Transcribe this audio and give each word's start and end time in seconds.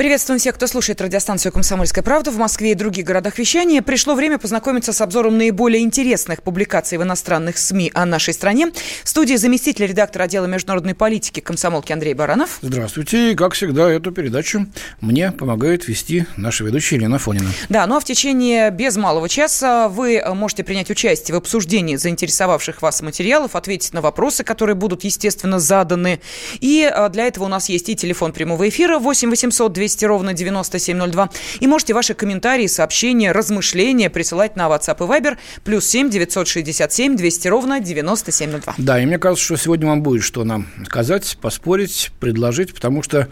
Приветствуем 0.00 0.38
всех, 0.40 0.54
кто 0.54 0.66
слушает 0.66 0.98
радиостанцию 1.02 1.52
«Комсомольская 1.52 2.02
правда» 2.02 2.30
в 2.30 2.38
Москве 2.38 2.72
и 2.72 2.74
других 2.74 3.04
городах 3.04 3.36
вещания. 3.36 3.82
Пришло 3.82 4.14
время 4.14 4.38
познакомиться 4.38 4.94
с 4.94 5.00
обзором 5.02 5.36
наиболее 5.36 5.82
интересных 5.82 6.42
публикаций 6.42 6.96
в 6.96 7.02
иностранных 7.02 7.58
СМИ 7.58 7.90
о 7.92 8.06
нашей 8.06 8.32
стране. 8.32 8.72
В 9.04 9.08
студии 9.10 9.34
заместитель 9.34 9.84
редактора 9.84 10.22
отдела 10.22 10.46
международной 10.46 10.94
политики 10.94 11.40
комсомолки 11.40 11.92
Андрей 11.92 12.14
Баранов. 12.14 12.60
Здравствуйте. 12.62 13.32
И, 13.32 13.34
как 13.34 13.52
всегда, 13.52 13.90
эту 13.90 14.10
передачу 14.10 14.66
мне 15.02 15.32
помогает 15.32 15.86
вести 15.86 16.24
наша 16.38 16.64
ведущая 16.64 16.96
Елена 16.96 17.18
Фонина. 17.18 17.50
Да, 17.68 17.86
ну 17.86 17.96
а 17.96 18.00
в 18.00 18.04
течение 18.04 18.70
без 18.70 18.96
малого 18.96 19.28
часа 19.28 19.90
вы 19.90 20.22
можете 20.32 20.64
принять 20.64 20.88
участие 20.88 21.34
в 21.34 21.38
обсуждении 21.38 21.96
заинтересовавших 21.96 22.80
вас 22.80 23.02
материалов, 23.02 23.54
ответить 23.54 23.92
на 23.92 24.00
вопросы, 24.00 24.44
которые 24.44 24.76
будут, 24.76 25.04
естественно, 25.04 25.60
заданы. 25.60 26.22
И 26.60 26.90
э, 26.90 27.10
для 27.10 27.26
этого 27.26 27.44
у 27.44 27.48
нас 27.48 27.68
есть 27.68 27.90
и 27.90 27.94
телефон 27.94 28.32
прямого 28.32 28.66
эфира 28.66 28.98
8 28.98 29.28
800 29.28 29.70
200 29.70 29.89
200 29.90 30.04
ровно 30.04 30.32
9702. 30.34 31.30
И 31.58 31.66
можете 31.66 31.94
ваши 31.94 32.14
комментарии, 32.14 32.66
сообщения, 32.68 33.32
размышления 33.32 34.08
присылать 34.08 34.54
на 34.56 34.68
WhatsApp 34.68 34.96
и 34.98 35.08
Viber 35.08 35.36
плюс 35.64 35.86
7 35.86 36.10
967 36.10 37.16
200 37.16 37.48
ровно 37.48 37.80
9702. 37.80 38.74
Да, 38.78 39.00
и 39.00 39.06
мне 39.06 39.18
кажется, 39.18 39.44
что 39.44 39.56
сегодня 39.56 39.88
вам 39.88 40.02
будет 40.02 40.22
что 40.22 40.44
нам 40.44 40.68
сказать, 40.86 41.36
поспорить, 41.40 42.12
предложить, 42.20 42.72
потому 42.74 43.02
что 43.02 43.28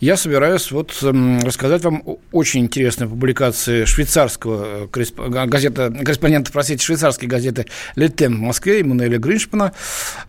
я 0.00 0.16
собираюсь 0.16 0.70
вот 0.72 0.96
рассказать 1.00 1.84
вам 1.84 2.02
очень 2.32 2.62
интересной 2.62 3.08
публикации 3.08 3.84
швейцарского 3.84 4.88
э, 4.92 5.46
газета, 5.46 5.92
корреспондента, 5.92 6.50
простите, 6.52 6.84
швейцарской 6.84 7.28
газеты 7.28 7.66
«Летем» 7.94 8.36
в 8.36 8.40
Москве, 8.40 8.80
Эммануэля 8.80 9.18
Гриншпана, 9.18 9.72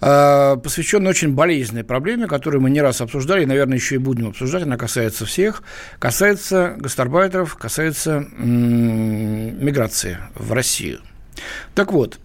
э, 0.02 0.58
посвященной 0.64 1.10
очень 1.10 1.34
болезненной 1.34 1.84
проблеме, 1.84 2.28
которую 2.28 2.62
мы 2.62 2.70
не 2.70 2.82
раз 2.82 3.02
обсуждали, 3.02 3.44
и, 3.44 3.46
наверное, 3.46 3.78
еще 3.78 3.96
и 3.96 3.98
будем 3.98 4.28
обсуждать, 4.28 4.64
она 4.64 4.78
касается 4.78 5.26
всех. 5.26 5.64
Касается 6.00 6.76
гастарбайтеров, 6.78 7.56
касается 7.56 8.26
миграции 8.38 10.18
в 10.36 10.52
Россию. 10.54 11.02
Так 11.76 11.92
вот, 11.92 12.20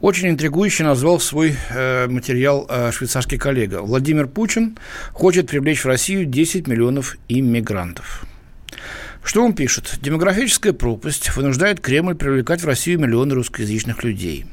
очень 0.00 0.28
интригующе 0.28 0.84
назвал 0.84 1.18
свой 1.18 1.56
э, 1.70 2.06
материал 2.06 2.66
э, 2.68 2.92
швейцарский 2.92 3.36
коллега. 3.36 3.82
Владимир 3.82 4.28
Путин 4.28 4.78
хочет 5.12 5.48
привлечь 5.48 5.82
в 5.84 5.88
Россию 5.88 6.24
10 6.24 6.68
миллионов 6.68 7.16
иммигрантов. 7.28 8.24
Что 9.24 9.44
он 9.44 9.54
пишет? 9.54 9.98
Демографическая 10.00 10.72
пропасть 10.72 11.34
вынуждает 11.36 11.80
Кремль 11.80 12.14
привлекать 12.14 12.62
в 12.62 12.66
Россию 12.66 13.00
миллионы 13.00 13.34
русскоязычных 13.34 14.04
людей. 14.04 14.46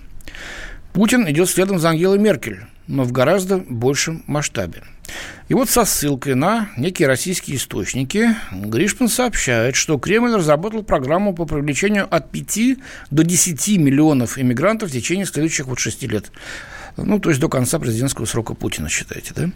Путин 0.93 1.29
идет 1.29 1.49
следом 1.49 1.77
за 1.77 1.89
Ангелой 1.89 2.17
Меркель, 2.17 2.65
но 2.87 3.03
в 3.03 3.11
гораздо 3.11 3.57
большем 3.57 4.23
масштабе. 4.27 4.83
И 5.47 5.53
вот 5.53 5.69
со 5.69 5.85
ссылкой 5.85 6.35
на 6.35 6.69
некие 6.77 7.07
российские 7.07 7.57
источники 7.57 8.35
Гришпин 8.51 9.07
сообщает, 9.07 9.75
что 9.75 9.99
Кремль 9.99 10.35
разработал 10.35 10.83
программу 10.83 11.33
по 11.33 11.45
привлечению 11.45 12.07
от 12.13 12.31
5 12.31 12.59
до 13.11 13.23
10 13.23 13.77
миллионов 13.77 14.39
иммигрантов 14.39 14.89
в 14.89 14.93
течение 14.93 15.25
следующих 15.25 15.67
вот 15.67 15.79
6 15.79 16.03
лет. 16.03 16.31
Ну, 16.97 17.19
то 17.19 17.29
есть 17.29 17.41
до 17.41 17.49
конца 17.49 17.77
президентского 17.77 18.25
срока 18.25 18.53
Путина, 18.53 18.89
считаете, 18.89 19.33
да? 19.35 19.49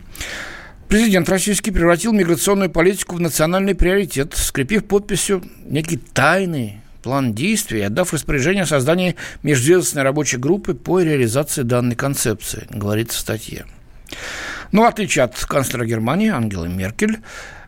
Президент 0.88 1.30
российский 1.30 1.72
превратил 1.72 2.14
миграционную 2.14 2.70
политику 2.70 3.16
в 3.16 3.22
национальный 3.22 3.76
приоритет, 3.76 4.34
скрепив 4.36 4.86
подписью 4.86 5.44
некий 5.64 5.98
тайный 5.98 6.82
план 7.02 7.34
действий, 7.34 7.82
отдав 7.82 8.14
распоряжение 8.14 8.64
о 8.64 8.68
создании 8.68 9.16
межведомственной 9.44 10.04
рабочей 10.04 10.38
группы 10.38 10.74
по 10.74 11.02
реализации 11.02 11.64
данной 11.64 11.96
концепции, 11.96 12.68
говорится 12.70 13.18
в 13.18 13.22
статье. 13.22 13.66
Но 14.72 14.82
ну, 14.82 14.82
в 14.84 14.86
отличие 14.90 15.24
от 15.24 15.36
канцлера 15.46 15.86
Германии 15.86 16.30
Ангелы 16.30 16.70
Меркель, 16.70 17.20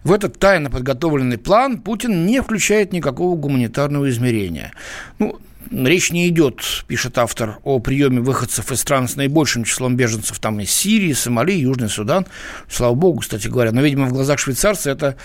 в 0.04 0.12
этот 0.12 0.40
тайно 0.40 0.70
подготовленный 0.70 1.38
план 1.38 1.80
Путин 1.80 2.26
не 2.26 2.42
включает 2.42 2.92
никакого 2.92 3.36
гуманитарного 3.36 4.10
измерения. 4.10 4.72
Ну, 5.20 5.40
Речь 5.72 6.12
не 6.12 6.28
идет, 6.28 6.84
пишет 6.88 7.18
автор, 7.18 7.60
о 7.64 7.80
приеме 7.80 8.20
выходцев 8.20 8.74
из 8.74 8.82
стран 8.82 9.08
с 9.08 9.16
наибольшим 9.16 9.64
числом 9.64 9.96
беженцев, 9.96 10.38
там 10.40 10.60
из 10.60 10.70
Сирии, 10.70 11.14
Сомали, 11.14 11.54
Южный 11.54 11.88
Судан. 11.88 12.28
Слава 12.70 12.94
богу, 12.94 13.22
кстати 13.22 13.48
говоря. 13.48 13.72
Но, 13.72 13.82
видимо, 13.82 14.08
в 14.08 14.12
глазах 14.12 14.38
швейцарца 14.38 14.92
это 14.92 15.16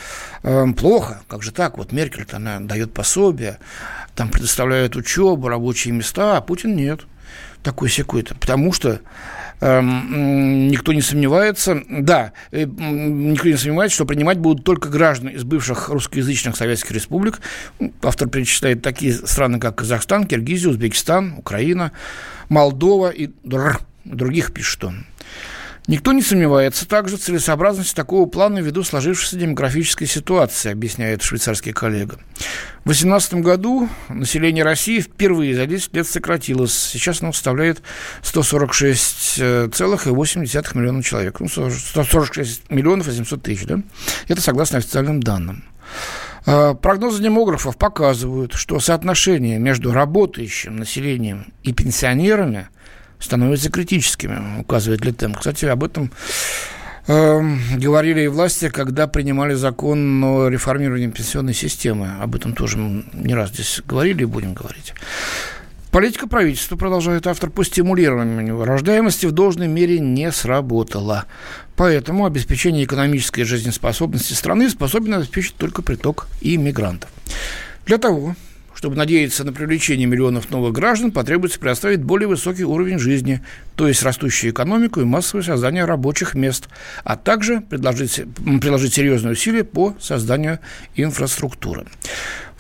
э, 0.45 0.65
плохо. 0.77 1.23
Как 1.27 1.43
же 1.43 1.51
так? 1.51 1.79
Вот 1.79 1.91
Меркель, 1.91 2.27
она 2.31 2.61
дает 2.61 2.95
пособие, 2.95 3.59
там 4.15 4.31
предоставляют 4.31 4.95
учебу, 4.95 5.49
рабочие 5.49 5.93
места, 5.93 6.37
а 6.37 6.41
Путин 6.41 6.77
нет. 6.77 7.01
Такой 7.67 7.91
секой-то. 7.91 8.37
Потому 8.37 8.73
что 8.73 9.01
Эм, 9.61 10.69
никто 10.69 10.93
не 10.93 11.01
сомневается, 11.01 11.83
да, 11.89 12.33
э, 12.51 12.65
никто 12.65 13.49
не 13.49 13.57
сомневается, 13.57 13.95
что 13.95 14.05
принимать 14.05 14.39
будут 14.39 14.65
только 14.65 14.91
граждане 14.91 15.33
из 15.33 15.45
бывших 15.45 15.89
русскоязычных 15.89 16.57
советских 16.57 16.91
республик. 16.91 17.41
Автор 18.03 18.29
перечисляет 18.29 18.83
такие 18.83 19.15
страны, 19.15 19.59
как 19.59 19.77
Казахстан, 19.77 20.27
Киргизия, 20.27 20.69
Узбекистан, 20.69 21.37
Украина, 21.39 21.93
Молдова 22.51 23.09
и 23.09 23.31
других 24.05 24.53
пишет 24.53 24.85
он. 24.85 25.07
Никто 25.87 26.13
не 26.13 26.23
сомневается 26.23 26.89
также 26.89 27.17
в 27.17 27.21
целесообразности 27.21 27.95
такого 27.95 28.29
плана 28.29 28.59
ввиду 28.59 28.83
сложившейся 28.83 29.37
демографической 29.37 30.09
ситуации, 30.09 30.73
объясняет 30.73 31.23
швейцарский 31.23 31.73
коллега. 31.73 32.19
В 32.81 32.87
2018 32.87 33.35
году 33.35 33.89
население 34.09 34.65
России 34.65 34.99
впервые 35.01 35.55
за 35.55 35.67
10 35.67 35.95
лет 35.95 36.09
сократилось. 36.09 36.75
Сейчас 36.75 37.23
оно 37.23 37.33
составляет 37.33 37.83
146,8 38.23 40.77
миллиона 40.77 41.05
человек. 41.05 41.39
Ну, 41.39 41.47
146 41.49 42.71
миллионов 42.71 43.07
800 43.07 43.43
тысяч, 43.43 43.67
да? 43.67 43.81
Это 44.27 44.41
согласно 44.41 44.79
официальным 44.79 45.23
данным. 45.23 45.63
А, 46.47 46.75
прогнозы 46.75 47.23
демографов 47.23 47.77
показывают, 47.77 48.55
что 48.55 48.81
соотношение 48.81 49.61
между 49.61 49.93
работающим 49.93 50.75
населением 50.77 51.53
и 51.63 51.73
пенсионерами 51.73 52.67
становятся 53.19 53.71
критическими, 53.71 54.61
указывает 54.61 55.05
Летем. 55.05 55.35
Кстати, 55.35 55.65
об 55.67 55.85
этом 55.85 56.11
э, 57.07 57.41
говорили 57.77 58.23
и 58.23 58.29
власти, 58.29 58.69
когда 58.69 59.07
принимали 59.07 59.55
закон 59.55 60.23
о 60.25 60.49
реформировании 60.49 61.09
пенсионной 61.09 61.55
системы. 61.55 62.17
Об 62.21 62.35
этом 62.35 62.55
тоже 62.55 62.79
не 62.79 63.35
раз 63.35 63.51
здесь 63.51 63.83
говорили 63.87 64.23
и 64.23 64.27
будем 64.27 64.55
говорить. 64.55 64.95
Политика 65.97 66.27
правительства, 66.27 66.77
продолжает 66.77 67.27
автор, 67.27 67.49
по 67.49 67.65
стимулированию 67.65 68.63
рождаемости 68.65 69.25
в 69.25 69.33
должной 69.33 69.67
мере 69.67 69.99
не 69.99 70.31
сработала. 70.31 71.25
Поэтому 71.75 72.27
обеспечение 72.27 72.85
экономической 72.85 73.45
жизнеспособности 73.45 74.35
страны 74.35 74.69
способен 74.69 75.15
обеспечить 75.15 75.55
только 75.57 75.81
приток 75.81 76.29
иммигрантов. 76.43 77.09
Для 77.87 77.97
того, 77.97 78.35
чтобы 78.77 78.95
надеяться 78.95 79.43
на 79.43 79.53
привлечение 79.53 80.07
миллионов 80.07 80.51
новых 80.51 80.75
граждан, 80.75 81.11
потребуется 81.11 81.59
предоставить 81.59 82.03
более 82.03 82.29
высокий 82.29 82.65
уровень 82.65 82.99
жизни, 82.99 83.41
то 83.75 83.89
есть 83.89 84.03
растущую 84.03 84.53
экономику 84.53 85.01
и 85.01 85.05
массовое 85.05 85.43
создание 85.43 85.87
рабочих 85.87 86.35
мест, 86.35 86.69
а 87.03 87.17
также 87.17 87.63
предложить, 87.63 88.21
приложить 88.61 88.93
серьезные 88.93 89.33
усилия 89.33 89.65
по 89.65 89.97
созданию 89.99 90.59
инфраструктуры. 90.95 91.87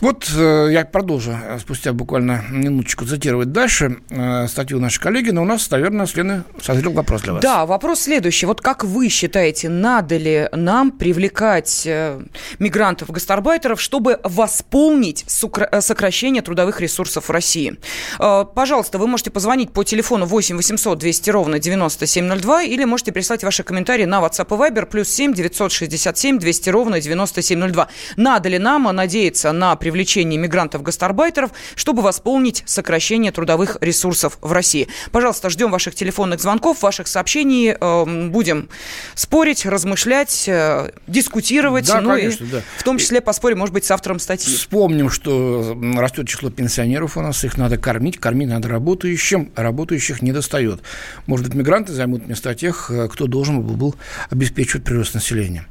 Вот 0.00 0.30
э, 0.36 0.68
я 0.72 0.84
продолжу 0.84 1.32
э, 1.32 1.58
спустя 1.58 1.94
буквально 1.94 2.44
минуточку 2.50 3.06
цитировать 3.06 3.52
дальше 3.52 3.96
э, 4.10 4.46
статью 4.46 4.78
нашей 4.78 5.00
коллеги, 5.00 5.30
но 5.30 5.40
у 5.40 5.46
нас, 5.46 5.70
наверное, 5.70 6.04
с 6.04 6.14
Леной 6.14 6.42
созрел 6.60 6.92
вопрос 6.92 7.22
для 7.22 7.32
вас. 7.32 7.42
Да, 7.42 7.64
вопрос 7.64 8.00
следующий. 8.00 8.44
Вот 8.44 8.60
как 8.60 8.84
вы 8.84 9.08
считаете, 9.08 9.70
надо 9.70 10.18
ли 10.18 10.50
нам 10.52 10.90
привлекать 10.90 11.84
э, 11.86 12.20
мигрантов-гастарбайтеров, 12.58 13.80
чтобы 13.80 14.20
восполнить 14.22 15.24
сукра- 15.28 15.80
сокращение 15.80 16.42
трудовых 16.42 16.82
ресурсов 16.82 17.28
в 17.28 17.30
России? 17.30 17.78
Э, 18.18 18.44
пожалуйста, 18.54 18.98
вы 18.98 19.06
можете 19.06 19.30
позвонить 19.30 19.72
по 19.72 19.82
телефону 19.82 20.26
8 20.26 20.56
800 20.56 20.98
200 20.98 21.30
ровно 21.30 21.58
9702 21.58 22.64
или 22.64 22.84
можете 22.84 23.12
прислать 23.12 23.44
ваши 23.44 23.62
комментарии 23.62 24.04
на 24.04 24.20
WhatsApp 24.20 24.48
и 24.54 24.70
Viber 24.70 24.84
плюс 24.84 25.08
7 25.08 25.32
967 25.32 26.38
200 26.38 26.68
ровно 26.68 27.00
9702. 27.00 27.88
Надо 28.18 28.50
ли 28.50 28.58
нам 28.58 28.82
надеяться 28.94 29.52
на 29.52 29.74
привлечения 29.86 30.36
мигрантов-гастарбайтеров, 30.36 31.52
чтобы 31.76 32.02
восполнить 32.02 32.64
сокращение 32.66 33.30
трудовых 33.30 33.76
ресурсов 33.80 34.36
в 34.40 34.50
России. 34.50 34.88
Пожалуйста, 35.12 35.48
ждем 35.48 35.70
ваших 35.70 35.94
телефонных 35.94 36.40
звонков, 36.40 36.82
ваших 36.82 37.06
сообщений. 37.06 37.76
Эм, 37.80 38.32
будем 38.32 38.68
спорить, 39.14 39.64
размышлять, 39.64 40.48
э, 40.48 40.90
дискутировать. 41.06 41.86
Да, 41.86 42.00
ну 42.00 42.10
конечно, 42.10 42.44
и 42.44 42.48
да. 42.48 42.62
В 42.78 42.82
том 42.82 42.98
числе 42.98 43.20
поспорим, 43.20 43.58
может 43.58 43.72
быть, 43.72 43.84
с 43.84 43.92
автором 43.92 44.18
статьи. 44.18 44.52
Вспомним, 44.52 45.08
что 45.08 45.78
растет 45.96 46.26
число 46.26 46.50
пенсионеров 46.50 47.16
у 47.16 47.20
нас, 47.20 47.44
их 47.44 47.56
надо 47.56 47.78
кормить, 47.78 48.18
кормить 48.18 48.48
надо 48.48 48.68
работающим, 48.68 49.52
работающих 49.54 50.20
не 50.20 50.32
достает. 50.32 50.80
Может 51.26 51.46
быть, 51.46 51.54
мигранты 51.54 51.92
займут 51.92 52.26
места 52.26 52.56
тех, 52.56 52.90
э, 52.90 53.08
кто 53.08 53.28
должен 53.28 53.60
был 53.60 53.94
обеспечивать 54.30 54.84
прирост 54.84 55.14
населения. 55.14 55.64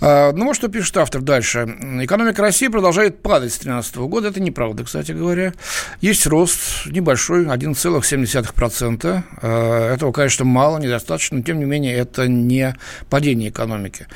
А, 0.00 0.32
ну, 0.32 0.46
вот 0.46 0.56
что 0.56 0.68
пишет 0.68 0.96
автор 0.96 1.22
дальше. 1.22 1.66
Экономика 2.02 2.42
России 2.42 2.68
продолжает 2.68 3.22
падать 3.22 3.52
с 3.52 3.58
2013 3.58 3.96
года. 3.96 4.28
Это 4.28 4.40
неправда, 4.40 4.84
кстати 4.84 5.12
говоря. 5.12 5.54
Есть 6.00 6.26
рост 6.26 6.86
небольшой, 6.86 7.46
1,7%. 7.46 9.22
А, 9.42 9.94
этого, 9.94 10.12
конечно, 10.12 10.44
мало, 10.44 10.78
недостаточно, 10.78 11.38
но, 11.38 11.42
тем 11.42 11.58
не 11.58 11.64
менее, 11.64 11.94
это 11.94 12.28
не 12.28 12.76
падение 13.08 13.50
экономики. 13.50 14.06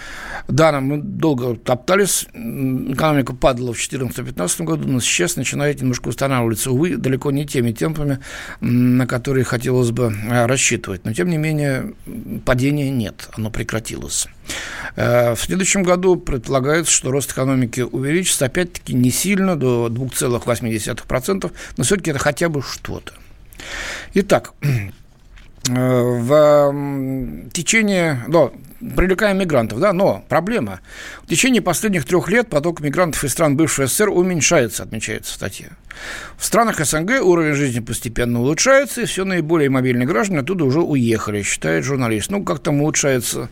Да, 0.49 0.79
мы 0.81 0.99
долго 0.99 1.57
топтались. 1.57 2.27
Экономика 2.35 3.35
падала 3.35 3.73
в 3.73 3.77
2014-2015 3.77 4.65
году, 4.65 4.89
но 4.89 5.01
сейчас 5.01 5.37
начинает 5.37 5.81
немножко 5.81 6.09
устанавливаться. 6.09 6.71
Увы, 6.71 6.97
далеко 6.97 7.31
не 7.31 7.47
теми 7.47 7.73
темпами, 7.73 8.19
на 8.61 9.07
которые 9.07 9.45
хотелось 9.45 9.91
бы 9.91 10.15
а, 10.31 10.47
рассчитывать. 10.47 11.05
Но, 11.05 11.15
тем 11.15 11.31
не 11.31 11.39
менее, 11.39 11.95
падения 12.45 12.91
нет, 12.91 13.29
оно 13.33 13.51
прекратилось. 13.51 14.29
Э, 14.97 15.35
в 15.35 15.41
следующем 15.41 15.83
году 15.83 16.17
предполагается, 16.17 16.93
что 16.93 17.11
рост 17.11 17.33
экономики 17.33 17.81
увеличится, 17.81 18.47
опять-таки, 18.47 18.95
не 18.95 19.11
сильно, 19.11 19.57
до 19.57 19.89
2,8%, 19.89 21.53
но 21.77 21.85
все-таки 21.85 22.11
это 22.11 22.19
хотя 22.19 22.49
бы 22.49 22.63
что-то. 22.63 23.13
Итак, 24.15 24.53
э, 24.63 24.91
в 25.69 26.75
течение, 27.53 28.25
да, 28.29 28.51
привлекаем 28.81 29.39
мигрантов, 29.39 29.79
да, 29.79 29.93
но 29.93 30.25
проблема. 30.29 30.81
В 31.23 31.29
течение 31.29 31.63
последних 31.63 32.05
трех 32.05 32.29
лет 32.29 32.49
поток 32.49 32.81
мигрантов 32.81 33.23
из 33.25 33.33
стран 33.33 33.57
бывшего 33.57 33.87
СССР 33.87 34.09
уменьшается, 34.09 34.83
отмечается 34.83 35.33
в 35.33 35.35
статье. 35.35 35.71
В 36.39 36.45
странах 36.45 36.85
СНГ 36.85 37.23
уровень 37.23 37.55
жизни 37.55 37.81
постепенно 37.81 38.41
улучшается, 38.41 39.03
и 39.03 39.05
все 39.05 39.25
наиболее 39.25 39.69
мобильные 39.69 40.07
граждане 40.07 40.41
оттуда 40.41 40.65
уже 40.65 40.81
уехали, 40.81 41.43
считает 41.43 41.85
журналист. 41.85 42.31
Ну, 42.31 42.43
как 42.43 42.61
там 42.61 42.81
улучшается 42.81 43.51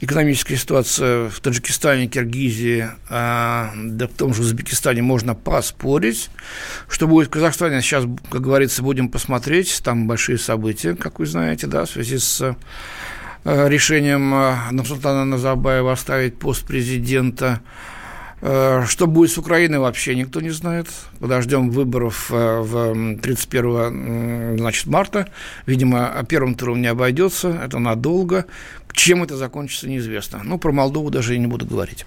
экономическая 0.00 0.56
ситуация 0.56 1.28
в 1.28 1.40
Таджикистане, 1.40 2.08
Киргизии, 2.08 2.88
а, 3.08 3.72
да 3.76 4.08
в 4.08 4.12
том 4.12 4.34
же 4.34 4.42
Узбекистане 4.42 5.02
можно 5.02 5.34
поспорить. 5.34 6.30
Что 6.88 7.06
будет 7.06 7.28
в 7.28 7.30
Казахстане, 7.30 7.80
сейчас, 7.82 8.04
как 8.30 8.40
говорится, 8.40 8.82
будем 8.82 9.08
посмотреть. 9.08 9.80
Там 9.84 10.08
большие 10.08 10.38
события, 10.38 10.94
как 10.94 11.18
вы 11.18 11.26
знаете, 11.26 11.66
да, 11.66 11.84
в 11.84 11.90
связи 11.90 12.18
с 12.18 12.56
решением 13.46 14.34
э, 14.34 14.56
Нурсултана 14.72 15.24
Назарбаева 15.24 15.92
оставить 15.92 16.38
пост 16.38 16.66
президента. 16.66 17.60
Э, 18.40 18.84
что 18.86 19.06
будет 19.06 19.30
с 19.30 19.38
Украиной, 19.38 19.78
вообще 19.78 20.16
никто 20.16 20.40
не 20.40 20.50
знает. 20.50 20.88
Подождем 21.20 21.70
выборов 21.70 22.28
в 22.28 23.16
31 23.20 24.58
значит, 24.58 24.86
марта. 24.86 25.28
Видимо, 25.66 26.08
о 26.08 26.24
первом 26.24 26.54
туре 26.56 26.74
не 26.80 26.88
обойдется. 26.88 27.48
Это 27.48 27.78
надолго. 27.78 28.46
Чем 28.92 29.22
это 29.22 29.36
закончится, 29.36 29.88
неизвестно. 29.88 30.40
Ну, 30.42 30.58
про 30.58 30.72
Молдову 30.72 31.10
даже 31.10 31.36
и 31.36 31.38
не 31.38 31.46
буду 31.46 31.66
говорить. 31.66 32.04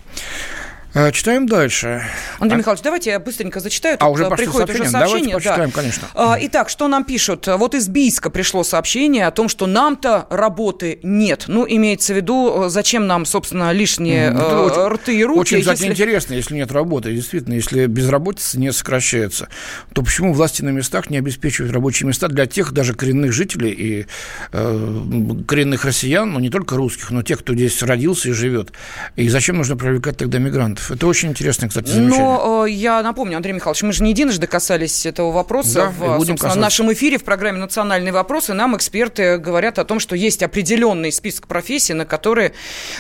Э, 0.95 1.12
читаем 1.12 1.45
дальше. 1.47 2.03
Андрей 2.39 2.56
а? 2.56 2.59
Михайлович, 2.59 2.81
давайте 2.83 3.12
я 3.12 3.19
быстренько 3.19 3.59
зачитаю. 3.59 3.97
А, 4.00 4.06
Тут 4.06 4.13
уже 4.15 4.30
приходит 4.31 4.69
уже 4.69 4.89
сообщение. 4.89 5.01
Давайте 5.01 5.33
почитаем, 5.33 5.69
да. 5.69 5.75
конечно. 5.75 6.07
А, 6.15 6.38
итак, 6.41 6.69
что 6.69 6.88
нам 6.88 7.03
пишут? 7.03 7.45
Вот 7.45 7.75
из 7.75 7.88
Бийска 7.88 8.31
пришло 8.31 8.63
сообщение 8.63 9.27
о 9.27 9.31
том, 9.31 9.50
что 9.50 9.68
нам-то 9.68 10.25
работы 10.31 11.00
нет. 11.03 11.45
Ну, 11.47 11.65
имеется 11.68 12.13
в 12.13 12.18
виду, 12.18 12.65
э, 12.65 12.69
зачем 12.69 13.06
нам, 13.06 13.25
собственно, 13.25 13.71
лишние 13.71 14.31
mm, 14.31 14.65
очень, 14.65 14.95
рты 14.95 15.15
и 15.15 15.24
руки. 15.24 15.39
Очень, 15.39 15.59
кстати, 15.59 15.81
если... 15.81 15.91
интересно, 15.94 16.33
если 16.33 16.56
нет 16.56 16.71
работы. 16.71 17.13
Действительно, 17.13 17.53
если 17.53 17.86
безработица 17.86 18.59
не 18.59 18.74
сокращается, 18.74 19.47
то 19.94 20.01
почему 20.01 20.33
власти 20.33 20.63
на 20.63 20.69
местах 20.69 21.12
не 21.12 21.19
обеспечивают 21.19 21.71
рабочие 21.71 22.07
места 22.07 22.30
для 22.30 22.47
тех 22.47 22.71
даже 22.71 22.95
коренных 22.95 23.31
жителей 23.31 23.71
и 23.71 24.06
э, 24.53 25.44
коренных 25.47 25.86
россиян, 25.86 26.31
но 26.31 26.39
не 26.39 26.50
только 26.50 26.77
русских, 26.77 27.12
но 27.12 27.21
тех, 27.21 27.39
кто 27.39 27.53
здесь 27.53 27.83
родился 27.83 28.30
и 28.30 28.31
живет? 28.31 28.71
И 29.15 29.30
зачем 29.30 29.57
нужно 29.57 29.77
привлекать 29.77 30.18
тогда 30.18 30.39
мигрантов? 30.39 30.79
Мигрантов. 30.80 30.92
Это 30.92 31.08
очень 31.08 31.30
интересно, 31.30 31.68
кстати, 31.68 31.90
замечание. 31.90 32.20
Но 32.20 32.66
э, 32.66 32.72
я 32.72 33.02
напомню, 33.02 33.38
Андрей 33.38 33.54
Михайлович, 33.54 33.84
мы 33.84 33.94
же 33.94 34.04
не 34.04 34.12
единожды 34.12 34.48
касались 34.48 35.06
этого 35.06 35.31
вопроса 35.31 35.74
да, 35.74 35.90
в 35.90 36.26
собственно, 36.26 36.56
нашем 36.56 36.92
эфире 36.94 37.18
в 37.18 37.24
программе 37.24 37.60
«Национальные 37.60 38.12
вопросы». 38.12 38.54
Нам 38.54 38.76
эксперты 38.76 39.38
говорят 39.38 39.80
о 39.80 39.86
том, 39.86 40.00
что 40.00 40.16
есть 40.16 40.44
определенный 40.44 41.12
список 41.12 41.48
профессий, 41.48 41.94
на 41.94 42.06
которые, 42.06 42.54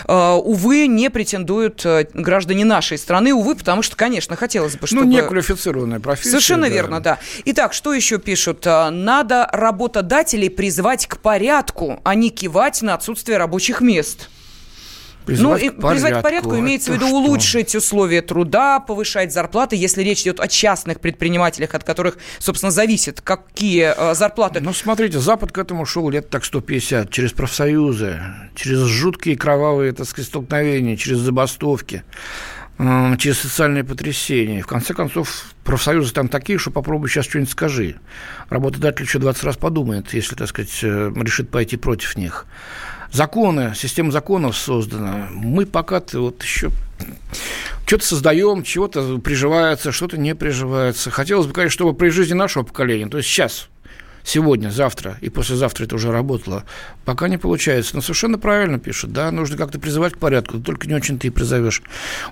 э, 0.07 0.31
увы, 0.43 0.87
не 0.87 1.09
претендуют 1.09 1.85
э, 1.85 2.07
граждане 2.13 2.65
нашей 2.65 2.97
страны. 2.97 3.33
Увы, 3.33 3.55
потому 3.55 3.81
что, 3.81 3.95
конечно, 3.95 4.35
хотелось 4.35 4.73
бы, 4.73 4.81
ну, 4.81 4.87
чтобы... 4.87 5.05
Ну, 5.05 5.11
неквалифицированная 5.11 5.99
профессия. 5.99 6.31
Совершенно 6.31 6.67
да. 6.67 6.73
верно, 6.73 6.99
да. 6.99 7.19
Итак, 7.45 7.73
что 7.73 7.93
еще 7.93 8.19
пишут? 8.19 8.65
Надо 8.65 9.47
работодателей 9.51 10.49
призвать 10.49 11.07
к 11.07 11.17
порядку, 11.17 11.99
а 12.03 12.15
не 12.15 12.29
кивать 12.29 12.81
на 12.81 12.93
отсутствие 12.93 13.37
рабочих 13.37 13.81
мест. 13.81 14.29
Призвать 15.29 15.63
ну, 15.63 15.69
к 15.69 15.75
порядку. 15.75 15.89
призвать 15.89 16.19
к 16.19 16.21
порядку 16.23 16.59
имеется 16.59 16.91
в 16.91 16.95
виду 16.95 17.07
что? 17.07 17.15
улучшить 17.15 17.75
условия 17.75 18.21
труда, 18.21 18.79
повышать 18.79 19.31
зарплаты, 19.31 19.75
если 19.75 20.01
речь 20.01 20.21
идет 20.21 20.39
о 20.39 20.47
частных 20.47 20.99
предпринимателях, 20.99 21.75
от 21.75 21.83
которых, 21.83 22.17
собственно, 22.39 22.71
зависит, 22.71 23.21
какие 23.21 23.93
э, 23.95 24.15
зарплаты. 24.15 24.59
Ну, 24.59 24.73
смотрите, 24.73 25.19
Запад 25.19 25.51
к 25.51 25.57
этому 25.57 25.85
шел 25.85 26.09
лет 26.09 26.29
так 26.29 26.45
150, 26.45 27.11
через 27.11 27.31
профсоюзы, 27.31 28.19
через 28.55 28.79
жуткие 28.79 29.37
кровавые, 29.37 29.91
так 29.91 30.07
сказать, 30.07 30.27
столкновения, 30.27 30.97
через 30.97 31.19
забастовки 31.19 32.03
э, 32.79 33.15
через 33.17 33.39
социальные 33.39 33.83
потрясения. 33.83 34.63
В 34.63 34.67
конце 34.67 34.93
концов, 34.93 35.53
профсоюзы 35.63 36.11
там 36.11 36.27
такие, 36.27 36.57
что 36.57 36.71
попробуй 36.71 37.09
сейчас 37.09 37.25
что-нибудь 37.25 37.51
скажи. 37.51 37.97
Работодатель 38.49 39.05
еще 39.05 39.19
20 39.19 39.43
раз 39.43 39.57
подумает, 39.57 40.11
если, 40.13 40.35
так 40.35 40.47
сказать, 40.47 40.79
э, 40.81 41.11
решит 41.15 41.49
пойти 41.51 41.77
против 41.77 42.17
них 42.17 42.47
законы, 43.11 43.73
система 43.75 44.11
законов 44.11 44.57
создана. 44.57 45.27
Мы 45.31 45.65
пока 45.65 46.01
вот 46.13 46.43
еще 46.43 46.69
что-то 47.85 48.05
создаем, 48.05 48.63
чего-то 48.63 49.17
приживается, 49.19 49.91
что-то 49.91 50.17
не 50.17 50.35
приживается. 50.35 51.09
Хотелось 51.11 51.47
бы, 51.47 51.53
конечно, 51.53 51.73
чтобы 51.73 51.93
при 51.93 52.09
жизни 52.09 52.33
нашего 52.33 52.63
поколения, 52.63 53.07
то 53.07 53.17
есть 53.17 53.29
сейчас, 53.29 53.69
сегодня, 54.23 54.69
завтра 54.69 55.17
и 55.21 55.29
послезавтра 55.29 55.85
это 55.85 55.95
уже 55.95 56.11
работало, 56.11 56.65
пока 57.05 57.27
не 57.27 57.37
получается. 57.37 57.95
Но 57.95 58.01
совершенно 58.01 58.37
правильно 58.37 58.79
пишут, 58.79 59.11
да, 59.11 59.31
нужно 59.31 59.57
как-то 59.57 59.79
призывать 59.79 60.13
к 60.13 60.19
порядку, 60.19 60.59
только 60.59 60.87
не 60.87 60.93
очень 60.93 61.17
ты 61.17 61.27
и 61.27 61.31
призовешь. 61.31 61.81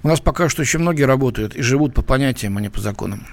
У 0.04 0.08
нас 0.08 0.20
пока 0.20 0.50
что 0.50 0.62
еще 0.62 0.78
многие 0.78 1.04
работают 1.04 1.56
и 1.56 1.62
живут 1.62 1.94
по 1.94 2.02
понятиям, 2.02 2.58
а 2.58 2.62
не 2.62 2.70
по 2.70 2.82
законам. 2.82 3.26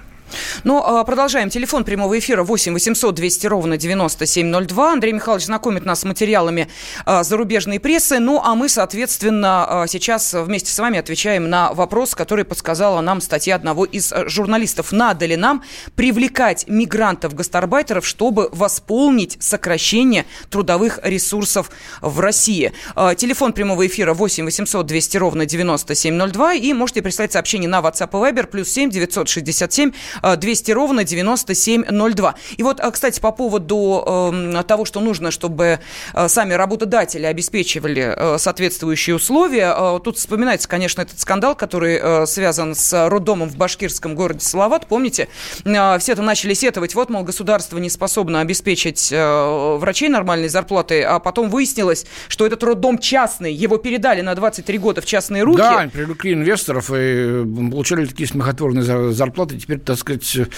Ну, 0.63 0.81
а, 0.83 1.03
продолжаем. 1.03 1.49
Телефон 1.49 1.83
прямого 1.83 2.17
эфира 2.17 2.43
8 2.43 2.73
800 2.73 3.13
200 3.15 3.47
ровно 3.47 3.77
9702. 3.77 4.93
Андрей 4.93 5.13
Михайлович 5.13 5.45
знакомит 5.45 5.85
нас 5.85 6.01
с 6.01 6.03
материалами 6.03 6.67
а, 7.05 7.23
зарубежной 7.23 7.79
прессы. 7.79 8.19
Ну, 8.19 8.41
а 8.43 8.55
мы, 8.55 8.69
соответственно, 8.69 9.83
а, 9.83 9.87
сейчас 9.87 10.33
вместе 10.33 10.71
с 10.71 10.79
вами 10.79 10.99
отвечаем 10.99 11.49
на 11.49 11.73
вопрос, 11.73 12.15
который 12.15 12.45
подсказала 12.45 13.01
нам 13.01 13.21
статья 13.21 13.55
одного 13.55 13.85
из 13.85 14.13
журналистов. 14.27 14.91
Надо 14.91 15.25
ли 15.25 15.35
нам 15.35 15.63
привлекать 15.95 16.65
мигрантов-гастарбайтеров, 16.67 18.05
чтобы 18.05 18.49
восполнить 18.51 19.37
сокращение 19.39 20.25
трудовых 20.49 20.99
ресурсов 21.03 21.69
в 22.01 22.19
России? 22.19 22.73
Телефон 23.17 23.53
прямого 23.53 23.85
эфира 23.85 24.13
8 24.13 24.45
800 24.45 24.85
200 24.85 25.17
ровно 25.17 25.45
9702. 25.45 26.53
И 26.55 26.73
можете 26.73 27.01
прислать 27.01 27.33
сообщение 27.33 27.69
на 27.69 27.79
WhatsApp 27.79 28.09
и 28.09 28.31
Viber 28.31 28.47
плюс 28.47 28.69
7 28.69 28.89
967 28.89 29.91
200 30.23 30.71
ровно 30.71 31.03
9702. 31.03 32.35
И 32.57 32.63
вот, 32.63 32.79
а, 32.79 32.91
кстати, 32.91 33.19
по 33.19 33.31
поводу 33.31 34.31
э, 34.33 34.63
того, 34.67 34.85
что 34.85 34.99
нужно, 34.99 35.31
чтобы 35.31 35.79
э, 36.13 36.27
сами 36.27 36.53
работодатели 36.53 37.25
обеспечивали 37.25 38.13
э, 38.15 38.37
соответствующие 38.37 39.15
условия, 39.15 39.73
э, 39.75 39.99
тут 40.03 40.17
вспоминается, 40.17 40.67
конечно, 40.67 41.01
этот 41.01 41.19
скандал, 41.19 41.55
который 41.55 41.99
э, 42.01 42.25
связан 42.25 42.75
с 42.75 43.09
роддомом 43.09 43.49
в 43.49 43.55
башкирском 43.57 44.15
городе 44.15 44.39
Салават. 44.41 44.87
Помните, 44.87 45.27
э, 45.63 45.99
все 45.99 46.13
это 46.13 46.21
начали 46.21 46.53
сетовать, 46.53 46.95
вот, 46.95 47.09
мол, 47.09 47.23
государство 47.23 47.77
не 47.77 47.89
способно 47.89 48.41
обеспечить 48.41 49.11
э, 49.11 49.77
врачей 49.77 50.09
нормальной 50.09 50.49
зарплатой, 50.49 51.01
а 51.03 51.19
потом 51.19 51.49
выяснилось, 51.49 52.05
что 52.27 52.45
этот 52.45 52.63
роддом 52.63 52.97
частный, 52.99 53.53
его 53.53 53.77
передали 53.77 54.21
на 54.21 54.35
23 54.35 54.77
года 54.77 55.01
в 55.01 55.05
частные 55.05 55.43
руки. 55.43 55.57
Да, 55.57 55.89
привлекли 55.91 56.33
инвесторов 56.33 56.91
и 56.93 57.43
получали 57.71 58.05
такие 58.05 58.27
смехотворные 58.27 59.11
зарплаты, 59.11 59.57
теперь, 59.57 59.79
так 59.79 59.97
сказать, 60.05 60.49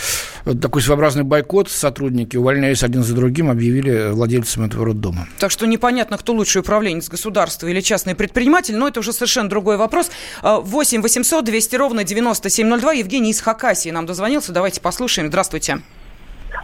такой 0.62 0.82
своеобразный 0.82 1.24
бойкот 1.24 1.70
сотрудники, 1.70 2.38
увольняясь 2.38 2.84
один 2.84 3.04
за 3.04 3.16
другим, 3.16 3.50
объявили 3.50 4.12
владельцам 4.12 4.66
этого 4.66 4.86
роддома. 4.86 5.27
Так 5.39 5.51
что 5.51 5.66
непонятно, 5.66 6.18
кто 6.18 6.34
лучший 6.34 6.62
управленец 6.62 7.10
государства 7.10 7.68
или 7.68 7.82
частный 7.82 8.16
предприниматель, 8.16 8.75
но 8.75 8.88
это 8.88 9.00
уже 9.00 9.13
совершенно 9.13 9.50
другой 9.50 9.77
вопрос. 9.77 10.12
8 10.42 11.01
800 11.01 11.46
200 11.46 11.75
ровно 11.75 12.04
9702. 12.04 12.94
Евгений 12.94 13.32
из 13.32 13.42
Хакасии 13.42 13.89
нам 13.89 14.06
дозвонился. 14.06 14.51
Давайте 14.51 14.82
послушаем. 14.82 15.30
Здравствуйте. 15.30 15.80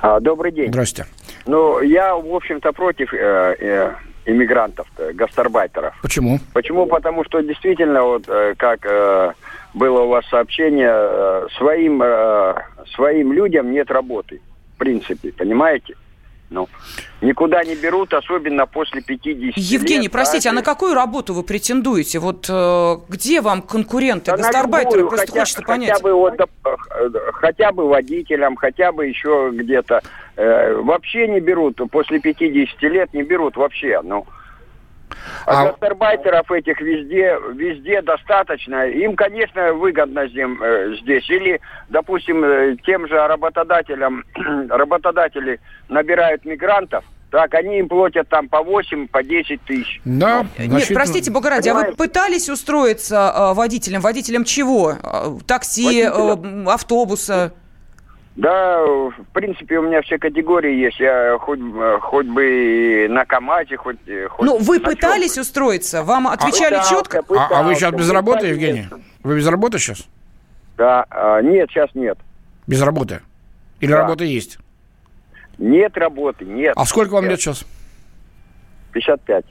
А, 0.02 0.20
добрый 0.20 0.52
день. 0.52 0.70
Здравствуйте. 0.70 1.10
Ну, 1.46 1.82
я, 1.82 2.16
в 2.16 2.34
общем-то, 2.34 2.72
против 2.74 3.13
э, 3.13 3.56
э, 3.60 3.92
иммигрантов, 4.25 4.88
гастарбайтеров. 5.13 5.96
Почему? 6.02 6.40
Почему? 6.54 6.86
Потому 6.86 7.24
что 7.25 7.42
действительно, 7.42 8.04
вот 8.04 8.24
э, 8.28 8.56
как 8.58 8.86
э, 8.86 9.34
было 9.74 10.01
у 10.01 10.08
вас 10.10 10.25
сообщение, 10.30 10.92
э, 10.92 11.48
своим, 11.58 12.01
э, 12.01 12.56
своим 12.96 13.34
людям 13.34 13.72
нет 13.72 13.89
работы, 13.89 14.42
в 14.75 14.77
принципе, 14.77 15.32
понимаете? 15.32 15.96
Ну, 16.50 16.70
никуда 17.22 17.63
не 17.63 17.74
берут, 17.74 18.13
особенно 18.13 18.68
после 18.68 19.01
50 19.01 19.58
Евгений, 19.58 20.03
лет, 20.03 20.12
простите, 20.12 20.50
даже... 20.50 20.58
а 20.58 20.60
на 20.60 20.63
какую 20.63 20.94
работу 20.94 21.34
вы 21.34 21.42
претендуете? 21.42 22.20
Вот 22.20 22.46
э, 22.48 22.96
где 23.10 23.42
вам 23.42 23.63
конкуренты, 23.63 24.30
да 24.30 24.38
гастарбайтеры? 24.38 25.08
Просто 25.08 25.25
хотя, 25.25 25.39
хочется 25.39 25.62
понять. 25.63 25.89
Хотя 25.94 26.03
бы, 26.03 26.13
вот, 26.13 26.39
хотя 27.34 27.72
бы 27.72 27.88
водителям, 27.88 28.56
хотя 28.56 28.92
бы 28.92 29.08
еще 29.08 29.50
где-то. 29.51 30.01
Э, 30.36 30.75
вообще 30.75 31.27
не 31.27 31.39
берут, 31.39 31.82
после 31.89 32.20
50 32.20 32.82
лет 32.84 33.12
не 33.15 33.24
берут 33.24 33.58
вообще. 33.58 34.00
Ну, 34.03 34.27
а, 35.46 35.68
гастарбайтеров 35.68 36.51
этих 36.51 36.80
везде, 36.82 37.38
везде 37.53 38.01
достаточно. 38.01 38.88
Им, 38.88 39.15
конечно, 39.15 39.74
выгодно 39.74 40.22
э, 40.22 40.96
здесь. 41.01 41.30
Или, 41.30 41.60
допустим, 41.89 42.44
э, 42.44 42.75
тем 42.86 43.08
же 43.08 43.15
работодателям, 43.15 44.24
работодатели 44.70 45.60
набирают 45.89 46.46
мигрантов, 46.46 47.03
так, 47.34 47.51
они 47.56 47.80
им 47.80 47.88
платят 47.88 48.30
там 48.30 48.48
по 48.48 48.62
8, 48.62 49.08
по 49.08 49.24
10 49.24 49.60
тысяч. 49.63 50.01
Да, 50.06 50.46
значит, 50.56 50.89
Нет, 50.89 50.94
простите, 50.94 51.32
Бога 51.32 51.50
ради, 51.50 51.70
а 51.70 51.74
вы 51.74 51.94
пытались 51.94 52.48
устроиться 52.48 53.34
э, 53.36 53.53
водителем? 53.56 54.01
Водителем 54.01 54.44
чего? 54.44 54.94
Такси, 55.48 56.06
водителем? 56.06 56.68
э, 56.68 56.72
автобуса? 56.72 57.53
Да, 58.36 58.84
в 58.84 59.25
принципе, 59.32 59.78
у 59.78 59.84
меня 59.84 60.02
все 60.02 60.18
категории 60.18 60.75
есть. 60.75 61.00
Я 61.00 61.38
хоть, 61.40 61.60
хоть 62.02 62.25
бы 62.25 63.08
на 63.10 63.25
КАМАЗе, 63.25 63.78
хоть... 63.78 63.98
хоть 64.30 64.46
ну, 64.46 64.58
вы 64.58 64.80
пытались 64.80 65.36
чем. 65.36 65.42
устроиться? 65.42 66.04
Вам 66.04 66.28
отвечали 66.28 66.75
а, 66.75 66.84
четко? 66.84 67.22
Пытался, 67.22 67.56
а, 67.56 67.60
а 67.60 67.63
вы 67.63 67.75
сейчас 67.75 67.94
без 67.94 68.10
работы, 68.10 68.48
Евгений? 68.48 68.88
Вы 69.22 69.38
без 69.38 69.48
работы 69.48 69.78
сейчас? 69.78 70.08
Да, 70.78 71.06
а, 71.12 71.42
нет, 71.42 71.70
сейчас 71.70 71.92
нет. 71.94 72.18
Без 72.66 72.82
работы? 72.82 73.22
Или 73.82 73.92
да. 73.92 74.00
работа 74.00 74.24
есть? 74.24 74.58
Нет 75.60 75.96
работы, 75.96 76.46
нет. 76.46 76.74
А 76.75 76.86
сколько 76.86 77.13
вам 77.13 77.25
лет 77.25 77.40
сейчас? 77.40 77.66
55. 78.94 79.46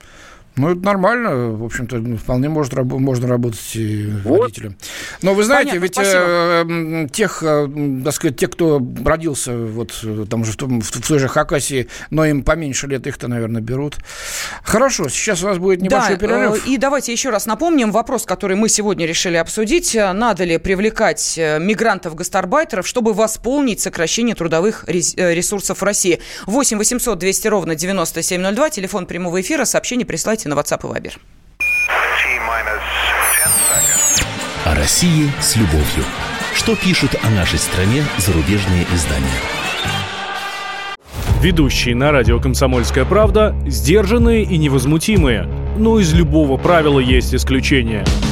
Ну, 0.57 0.71
это 0.71 0.81
нормально, 0.81 1.51
в 1.51 1.65
общем-то, 1.65 1.97
ну, 1.97 2.17
вполне 2.17 2.49
может, 2.49 2.75
можно 2.75 3.27
работать 3.27 3.77
вот. 4.25 4.41
водителем. 4.41 4.77
Но 5.23 5.35
вы 5.35 5.45
знаете, 5.45 5.81
Понятно, 5.81 5.87
ведь 5.87 7.07
э, 7.07 7.09
тех, 7.13 7.43
э, 7.43 7.69
так 8.05 8.15
сказать, 8.15 8.37
те, 8.37 8.49
кто 8.49 8.81
родился 9.05 9.57
вот 9.57 9.93
там 10.29 10.45
же 10.45 10.53
в, 10.53 10.57
том, 10.57 10.81
в, 10.81 10.91
в 10.91 11.07
той 11.07 11.19
же 11.19 11.29
Хакасии, 11.29 11.89
но 12.11 12.27
им 12.27 12.43
поменьше 12.43 12.87
лет, 12.87 13.07
их-то, 13.07 13.29
наверное, 13.29 13.63
берут. 13.63 13.97
Хорошо, 14.63 15.09
сейчас 15.09 15.43
у 15.43 15.47
нас 15.47 15.59
будет 15.59 15.81
небольшой 15.81 16.17
да, 16.17 16.27
перерыв. 16.27 16.67
Э, 16.67 16.69
и 16.69 16.77
давайте 16.77 17.13
еще 17.13 17.31
раз 17.31 17.47
напомним 17.47 17.91
вопрос, 17.91 18.25
который 18.25 18.57
мы 18.57 18.69
сегодня 18.69 19.07
решили 19.07 19.37
обсудить. 19.37 19.95
Надо 19.95 20.45
ли 20.45 20.59
привлекать 20.59 21.35
э, 21.39 21.59
мигрантов-гастарбайтеров, 21.61 22.87
чтобы 22.87 23.15
восполнить 23.15 23.81
сокращение 23.81 24.35
трудовых 24.35 24.85
э, 24.87 24.93
ресурсов 25.35 25.83
России? 25.83 26.21
8 26.47 26.77
800 26.77 27.19
200 27.19 27.49
ровно 27.49 27.75
9702, 27.75 28.71
телефон 28.71 29.07
прямого 29.07 29.41
эфира, 29.41 29.65
сообщение 29.65 30.07
прислать 30.07 30.42
пишите 30.43 30.49
на 30.49 30.55
WhatsApp 30.55 30.81
и 30.83 30.87
Viber. 30.87 31.13
О 34.65 34.75
России 34.75 35.31
с 35.41 35.57
любовью. 35.57 36.05
Что 36.55 36.77
пишут 36.77 37.15
о 37.23 37.31
нашей 37.31 37.59
стране 37.59 38.05
зарубежные 38.19 38.87
издания? 38.95 39.27
Ведущие 41.41 41.97
на 41.97 42.13
радио 42.13 42.39
«Комсомольская 42.39 43.05
правда» 43.05 43.55
сдержанные 43.67 44.45
и 44.45 44.57
невозмутимые. 44.59 45.49
Но 45.77 45.99
из 45.99 46.13
любого 46.13 46.57
правила 46.57 47.01
есть 47.01 47.35
исключение– 47.35 48.05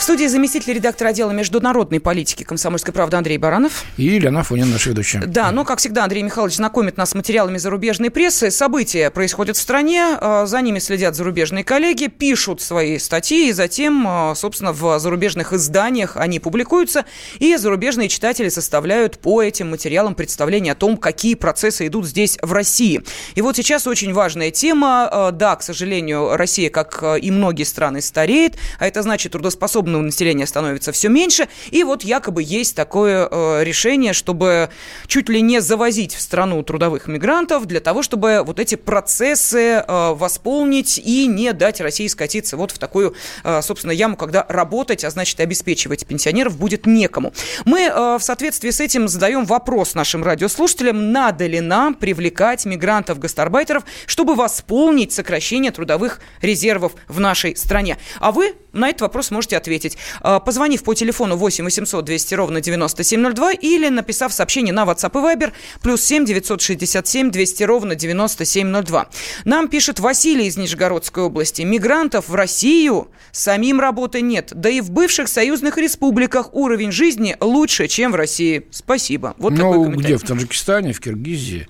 В 0.00 0.02
студии 0.02 0.24
заместитель 0.24 0.72
редактора 0.72 1.10
отдела 1.10 1.30
международной 1.30 2.00
политики 2.00 2.42
«Комсомольской 2.42 2.94
правды» 2.94 3.18
Андрей 3.18 3.36
Баранов. 3.36 3.84
И 3.98 4.04
Елена 4.04 4.42
Фонин, 4.42 4.70
наша 4.70 4.88
ведущая. 4.88 5.18
Да, 5.26 5.52
ну, 5.52 5.62
как 5.66 5.78
всегда, 5.78 6.04
Андрей 6.04 6.22
Михайлович 6.22 6.56
знакомит 6.56 6.96
нас 6.96 7.10
с 7.10 7.14
материалами 7.14 7.58
зарубежной 7.58 8.08
прессы. 8.08 8.50
События 8.50 9.10
происходят 9.10 9.58
в 9.58 9.60
стране, 9.60 10.16
а, 10.18 10.46
за 10.46 10.62
ними 10.62 10.78
следят 10.78 11.14
зарубежные 11.14 11.64
коллеги, 11.64 12.06
пишут 12.06 12.62
свои 12.62 12.98
статьи, 12.98 13.50
и 13.50 13.52
затем, 13.52 14.06
а, 14.08 14.34
собственно, 14.34 14.72
в 14.72 14.98
зарубежных 14.98 15.52
изданиях 15.52 16.16
они 16.16 16.40
публикуются, 16.40 17.04
и 17.38 17.54
зарубежные 17.56 18.08
читатели 18.08 18.48
составляют 18.48 19.18
по 19.18 19.42
этим 19.42 19.68
материалам 19.68 20.14
представление 20.14 20.72
о 20.72 20.76
том, 20.76 20.96
какие 20.96 21.34
процессы 21.34 21.86
идут 21.88 22.06
здесь, 22.06 22.38
в 22.40 22.54
России. 22.54 23.02
И 23.34 23.42
вот 23.42 23.56
сейчас 23.56 23.86
очень 23.86 24.14
важная 24.14 24.50
тема. 24.50 25.10
А, 25.12 25.30
да, 25.30 25.56
к 25.56 25.62
сожалению, 25.62 26.38
Россия, 26.38 26.70
как 26.70 27.04
и 27.20 27.30
многие 27.30 27.64
страны, 27.64 28.00
стареет, 28.00 28.56
а 28.78 28.86
это 28.86 29.02
значит 29.02 29.32
трудоспособность 29.32 29.89
трудоспособного 29.90 30.02
населения 30.02 30.46
становится 30.46 30.92
все 30.92 31.08
меньше. 31.08 31.48
И 31.70 31.84
вот 31.84 32.02
якобы 32.02 32.42
есть 32.42 32.76
такое 32.76 33.28
э, 33.30 33.64
решение, 33.64 34.12
чтобы 34.12 34.70
чуть 35.06 35.28
ли 35.28 35.42
не 35.42 35.60
завозить 35.60 36.14
в 36.14 36.20
страну 36.20 36.62
трудовых 36.62 37.06
мигрантов 37.06 37.66
для 37.66 37.80
того, 37.80 38.02
чтобы 38.02 38.42
вот 38.44 38.60
эти 38.60 38.76
процессы 38.76 39.84
э, 39.86 40.14
восполнить 40.14 40.98
и 40.98 41.26
не 41.26 41.52
дать 41.52 41.80
России 41.80 42.06
скатиться 42.06 42.56
вот 42.56 42.70
в 42.70 42.78
такую, 42.78 43.14
э, 43.44 43.62
собственно, 43.62 43.92
яму, 43.92 44.16
когда 44.16 44.46
работать, 44.48 45.04
а 45.04 45.10
значит 45.10 45.40
обеспечивать 45.40 46.06
пенсионеров 46.06 46.56
будет 46.56 46.86
некому. 46.86 47.32
Мы 47.64 47.82
э, 47.82 48.18
в 48.18 48.22
соответствии 48.22 48.70
с 48.70 48.80
этим 48.80 49.08
задаем 49.08 49.44
вопрос 49.44 49.94
нашим 49.94 50.22
радиослушателям, 50.22 51.12
надо 51.12 51.46
ли 51.46 51.60
нам 51.60 51.94
привлекать 51.94 52.64
мигрантов-гастарбайтеров, 52.66 53.84
чтобы 54.06 54.34
восполнить 54.34 55.12
сокращение 55.12 55.72
трудовых 55.72 56.20
резервов 56.42 56.92
в 57.08 57.20
нашей 57.20 57.56
стране. 57.56 57.96
А 58.20 58.32
вы 58.32 58.54
на 58.72 58.88
этот 58.88 59.02
вопрос 59.02 59.30
можете 59.30 59.56
ответить, 59.56 59.98
а, 60.20 60.40
позвонив 60.40 60.82
по 60.82 60.94
телефону 60.94 61.36
8 61.36 61.64
800 61.64 62.04
200 62.04 62.34
ровно 62.34 62.60
9702 62.60 63.52
или 63.52 63.88
написав 63.88 64.32
сообщение 64.32 64.72
на 64.72 64.84
WhatsApp 64.84 65.12
и 65.12 65.36
Viber 65.36 65.52
плюс 65.82 66.02
7 66.02 66.24
967 66.24 67.30
200 67.30 67.62
ровно 67.64 67.94
9702. 67.94 69.08
Нам 69.44 69.68
пишет 69.68 70.00
Василий 70.00 70.46
из 70.46 70.56
Нижегородской 70.56 71.24
области. 71.24 71.62
Мигрантов 71.62 72.28
в 72.28 72.34
Россию 72.34 73.08
самим 73.32 73.80
работы 73.80 74.20
нет. 74.20 74.52
Да 74.54 74.68
и 74.68 74.80
в 74.80 74.90
бывших 74.90 75.28
союзных 75.28 75.78
республиках 75.78 76.54
уровень 76.54 76.92
жизни 76.92 77.36
лучше, 77.40 77.88
чем 77.88 78.12
в 78.12 78.14
России. 78.14 78.66
Спасибо. 78.70 79.34
Вот 79.38 79.52
ну, 79.52 79.90
где? 79.90 80.16
В 80.16 80.22
Таджикистане, 80.22 80.92
в 80.92 81.00
Киргизии, 81.00 81.66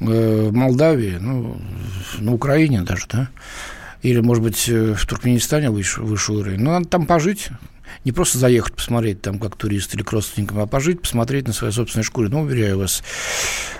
э, 0.00 0.48
в 0.48 0.52
Молдавии, 0.52 1.18
ну, 1.20 1.56
на 2.18 2.32
Украине 2.34 2.82
даже, 2.82 3.06
да? 3.08 3.28
Или, 4.02 4.20
может 4.20 4.42
быть, 4.42 4.68
э, 4.68 4.94
в 4.94 5.06
Туркменистане 5.06 5.70
выше, 5.70 6.02
выше 6.02 6.32
уровень. 6.32 6.60
Но 6.60 6.72
надо 6.72 6.88
там 6.88 7.06
пожить, 7.06 7.50
не 8.04 8.12
просто 8.12 8.38
заехать 8.38 8.74
посмотреть 8.74 9.22
там 9.22 9.38
как 9.38 9.56
турист 9.56 9.94
или 9.94 10.02
к 10.02 10.12
родственникам, 10.12 10.60
а 10.60 10.66
пожить, 10.66 11.00
посмотреть 11.00 11.46
на 11.46 11.52
своей 11.52 11.72
собственной 11.72 12.04
шкуре. 12.04 12.28
Ну, 12.28 12.42
уверяю 12.42 12.78
вас, 12.78 13.02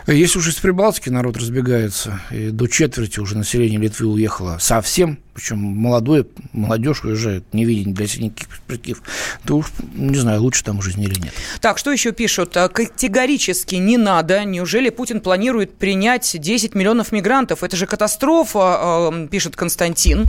если 0.07 0.39
уж 0.39 0.49
из 0.49 0.57
Прибалтики 0.57 1.09
народ 1.09 1.37
разбегается, 1.37 2.21
и 2.31 2.51
до 2.51 2.67
четверти 2.67 3.21
уже 3.21 3.37
население 3.37 3.81
Литвы 3.81 4.07
уехало 4.07 4.59
совсем, 4.61 5.19
причем 5.35 5.59
молодой, 5.59 6.27
молодежь 6.53 7.05
уезжает, 7.05 7.45
не 7.55 7.65
видя 7.65 7.91
для 7.91 8.07
себя 8.07 8.27
никаких 8.27 8.49
перспектив, 8.49 9.03
то 9.45 9.57
уж, 9.59 9.67
не 9.95 10.17
знаю, 10.17 10.43
лучше 10.43 10.63
там 10.63 10.83
жизни 10.83 11.05
или 11.05 11.19
нет. 11.19 11.33
Так, 11.61 11.79
что 11.79 11.91
еще 11.91 12.13
пишут? 12.13 12.57
А, 12.57 12.69
категорически 12.69 13.77
не 13.77 13.97
надо. 13.97 14.45
Неужели 14.45 14.91
Путин 14.91 15.21
планирует 15.21 15.75
принять 15.75 16.37
10 16.39 16.75
миллионов 16.75 17.13
мигрантов? 17.13 17.63
Это 17.63 17.77
же 17.77 17.87
катастрофа, 17.87 18.59
а, 18.63 19.27
пишет 19.29 19.57
Константин. 19.57 20.27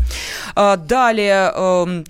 А, 0.55 0.77
далее 0.77 2.03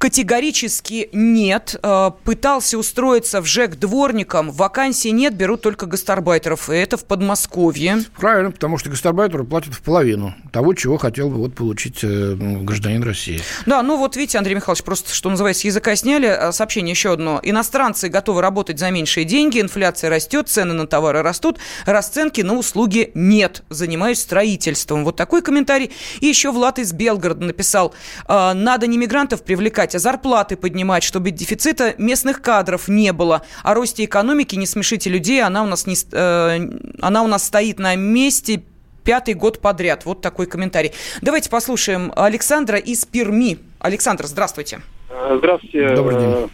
Категорически 0.00 1.10
нет. 1.12 1.78
Э, 1.82 2.10
пытался 2.24 2.78
устроиться 2.78 3.42
в 3.42 3.46
ЖЭК 3.46 3.78
дворником. 3.78 4.50
Вакансий 4.50 5.12
нет, 5.12 5.34
берут 5.34 5.60
только 5.60 5.84
гастарбайтеров. 5.84 6.70
И 6.70 6.74
это 6.74 6.96
в 6.96 7.04
Подмосковье. 7.04 7.98
Правильно, 8.16 8.50
потому 8.50 8.78
что 8.78 8.88
гастарбайтеру 8.88 9.44
платят 9.44 9.74
в 9.74 9.82
половину 9.82 10.34
того, 10.52 10.72
чего 10.72 10.96
хотел 10.96 11.28
бы 11.28 11.36
вот 11.36 11.54
получить 11.54 11.98
э, 12.02 12.34
гражданин 12.34 13.02
России. 13.02 13.42
Да, 13.66 13.82
ну 13.82 13.98
вот 13.98 14.16
видите, 14.16 14.38
Андрей 14.38 14.54
Михайлович, 14.54 14.82
просто, 14.84 15.14
что 15.14 15.28
называется, 15.28 15.66
языка 15.66 15.94
сняли. 15.94 16.28
А, 16.28 16.50
сообщение 16.52 16.92
еще 16.92 17.12
одно. 17.12 17.38
Иностранцы 17.42 18.08
готовы 18.08 18.40
работать 18.40 18.78
за 18.78 18.90
меньшие 18.90 19.26
деньги, 19.26 19.60
инфляция 19.60 20.08
растет, 20.08 20.48
цены 20.48 20.72
на 20.72 20.86
товары 20.86 21.20
растут, 21.20 21.58
расценки 21.84 22.40
на 22.40 22.54
услуги 22.54 23.10
нет. 23.12 23.64
Занимаюсь 23.68 24.20
строительством. 24.20 25.04
Вот 25.04 25.16
такой 25.16 25.42
комментарий. 25.42 25.90
И 26.20 26.26
еще 26.26 26.52
Влад 26.52 26.78
из 26.78 26.94
Белгорода 26.94 27.44
написал, 27.44 27.92
«А, 28.24 28.54
надо 28.54 28.86
не 28.86 28.96
мигрантов 28.96 29.42
привлекать, 29.42 29.89
а 29.94 29.98
зарплаты 29.98 30.56
поднимать, 30.56 31.02
чтобы 31.02 31.30
дефицита 31.30 31.94
местных 31.98 32.42
кадров 32.42 32.88
не 32.88 33.12
было. 33.12 33.42
О 33.62 33.74
росте 33.74 34.04
экономики 34.04 34.56
не 34.56 34.66
смешите 34.66 35.10
людей, 35.10 35.42
она 35.42 35.62
у 35.62 35.66
нас, 35.66 35.86
не, 35.86 35.94
э, 36.12 36.58
она 37.00 37.22
у 37.22 37.26
нас 37.26 37.44
стоит 37.44 37.78
на 37.78 37.96
месте 37.96 38.62
пятый 39.04 39.34
год 39.34 39.60
подряд. 39.60 40.04
Вот 40.04 40.20
такой 40.20 40.46
комментарий. 40.46 40.92
Давайте 41.22 41.50
послушаем 41.50 42.12
Александра 42.16 42.78
из 42.78 43.04
Перми. 43.04 43.58
Александр, 43.78 44.26
здравствуйте. 44.26 44.80
Здравствуйте. 45.08 45.94
Добрый 45.94 46.18
день. 46.18 46.50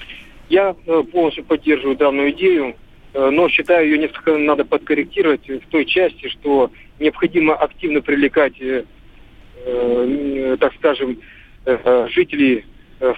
Я 0.49 0.75
полностью 1.13 1.45
поддерживаю 1.45 1.97
данную 1.97 2.31
идею, 2.31 2.77
но 3.15 3.49
считаю 3.49 3.87
ее 3.87 3.99
несколько 3.99 4.39
надо 4.39 4.65
подкорректировать 4.65 5.49
в 5.49 5.67
той 5.71 5.85
части, 5.87 6.29
что 6.29 6.71
необходимо 7.01 7.55
активно 7.55 8.01
привлекать, 8.01 8.55
так 10.61 10.73
скажем, 10.79 11.19
жителей 12.11 12.65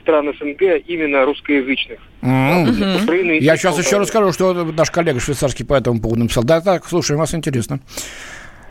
стран 0.01 0.35
СНГ 0.39 0.83
именно 0.87 1.25
русскоязычных. 1.25 1.99
Mm-hmm. 2.23 3.05
Украины 3.05 3.39
Я 3.41 3.57
сейчас 3.57 3.79
еще 3.79 3.99
расскажу, 3.99 4.33
что 4.33 4.53
наш 4.53 4.91
коллега 4.91 5.21
швейцарский 5.21 5.65
по 5.65 5.75
этому 5.75 6.01
поводу 6.01 6.23
написал. 6.23 6.45
Да, 6.45 6.61
так, 6.61 6.87
слушаем, 6.87 7.21
вас 7.21 7.35
интересно. 7.35 7.81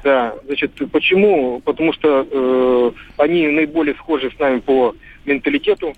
Да, 0.04 0.36
значит, 0.46 0.72
почему? 0.92 1.60
Потому 1.66 1.92
что 1.94 2.26
э, 2.30 2.92
они 3.18 3.48
наиболее 3.48 3.96
схожи 3.96 4.32
с 4.36 4.40
нами 4.40 4.60
по 4.60 4.96
менталитету. 5.26 5.96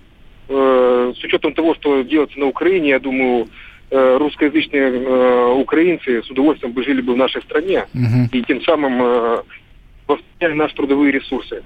Э, 0.48 1.14
с 1.16 1.24
учетом 1.24 1.54
того, 1.54 1.76
что 1.76 2.02
делается 2.02 2.40
на 2.40 2.48
Украине, 2.48 2.90
я 2.90 3.00
думаю, 3.00 3.50
э, 3.92 4.18
русскоязычные 4.18 4.92
э, 4.94 5.54
украинцы 5.54 6.24
с 6.24 6.30
удовольствием 6.32 6.74
бы 6.74 6.84
жили 6.84 7.02
бы 7.02 7.14
в 7.14 7.18
нашей 7.18 7.42
стране 7.42 7.86
угу. 7.94 8.30
и 8.32 8.42
тем 8.44 8.62
самым 8.64 9.02
э, 9.02 9.42
восполняли 10.08 10.58
наши 10.58 10.76
трудовые 10.76 11.12
ресурсы. 11.12 11.64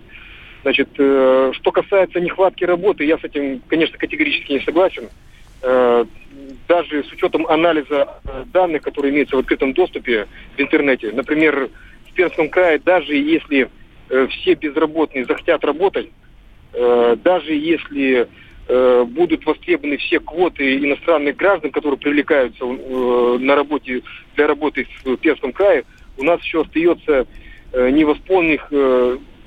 Значит, 0.64 0.90
э, 0.98 1.52
что 1.54 1.72
касается 1.72 2.22
нехватки 2.22 2.64
работы, 2.64 3.04
я 3.04 3.18
с 3.18 3.24
этим, 3.24 3.62
конечно, 3.68 3.98
категорически 3.98 4.54
не 4.54 4.60
согласен. 4.62 5.10
Э, 5.62 6.06
даже 6.70 7.04
с 7.04 7.12
учетом 7.12 7.46
анализа 7.48 8.22
э, 8.24 8.46
данных, 8.54 8.82
которые 8.82 9.14
имеются 9.14 9.36
в 9.36 9.40
открытом 9.40 9.74
доступе 9.74 10.28
в 10.56 10.62
интернете, 10.62 11.12
например, 11.12 11.70
в 12.10 12.14
Пермском 12.14 12.50
крае, 12.50 12.80
даже 12.80 13.14
если 13.14 13.70
э, 14.10 14.28
все 14.28 14.54
безработные 14.54 15.26
захотят 15.26 15.66
работать, 15.66 16.10
э, 16.74 17.18
даже 17.22 17.54
если 17.54 18.30
э, 18.70 19.04
будут 19.06 19.46
востребованы 19.46 19.98
все 19.98 20.22
квоты 20.22 20.78
иностранных 20.78 21.36
граждан, 21.36 21.72
которые 21.72 22.00
привлекаются 22.00 22.64
э, 22.64 23.38
на 23.38 23.56
работе 23.56 24.02
для 24.38 24.48
работы 24.48 24.88
в 25.04 25.18
Пермском 25.18 25.52
крае, 25.52 25.84
у 26.18 26.24
нас 26.24 26.42
еще 26.42 26.62
остается 26.62 27.28
э, 27.74 27.90
невосполненных 27.90 28.72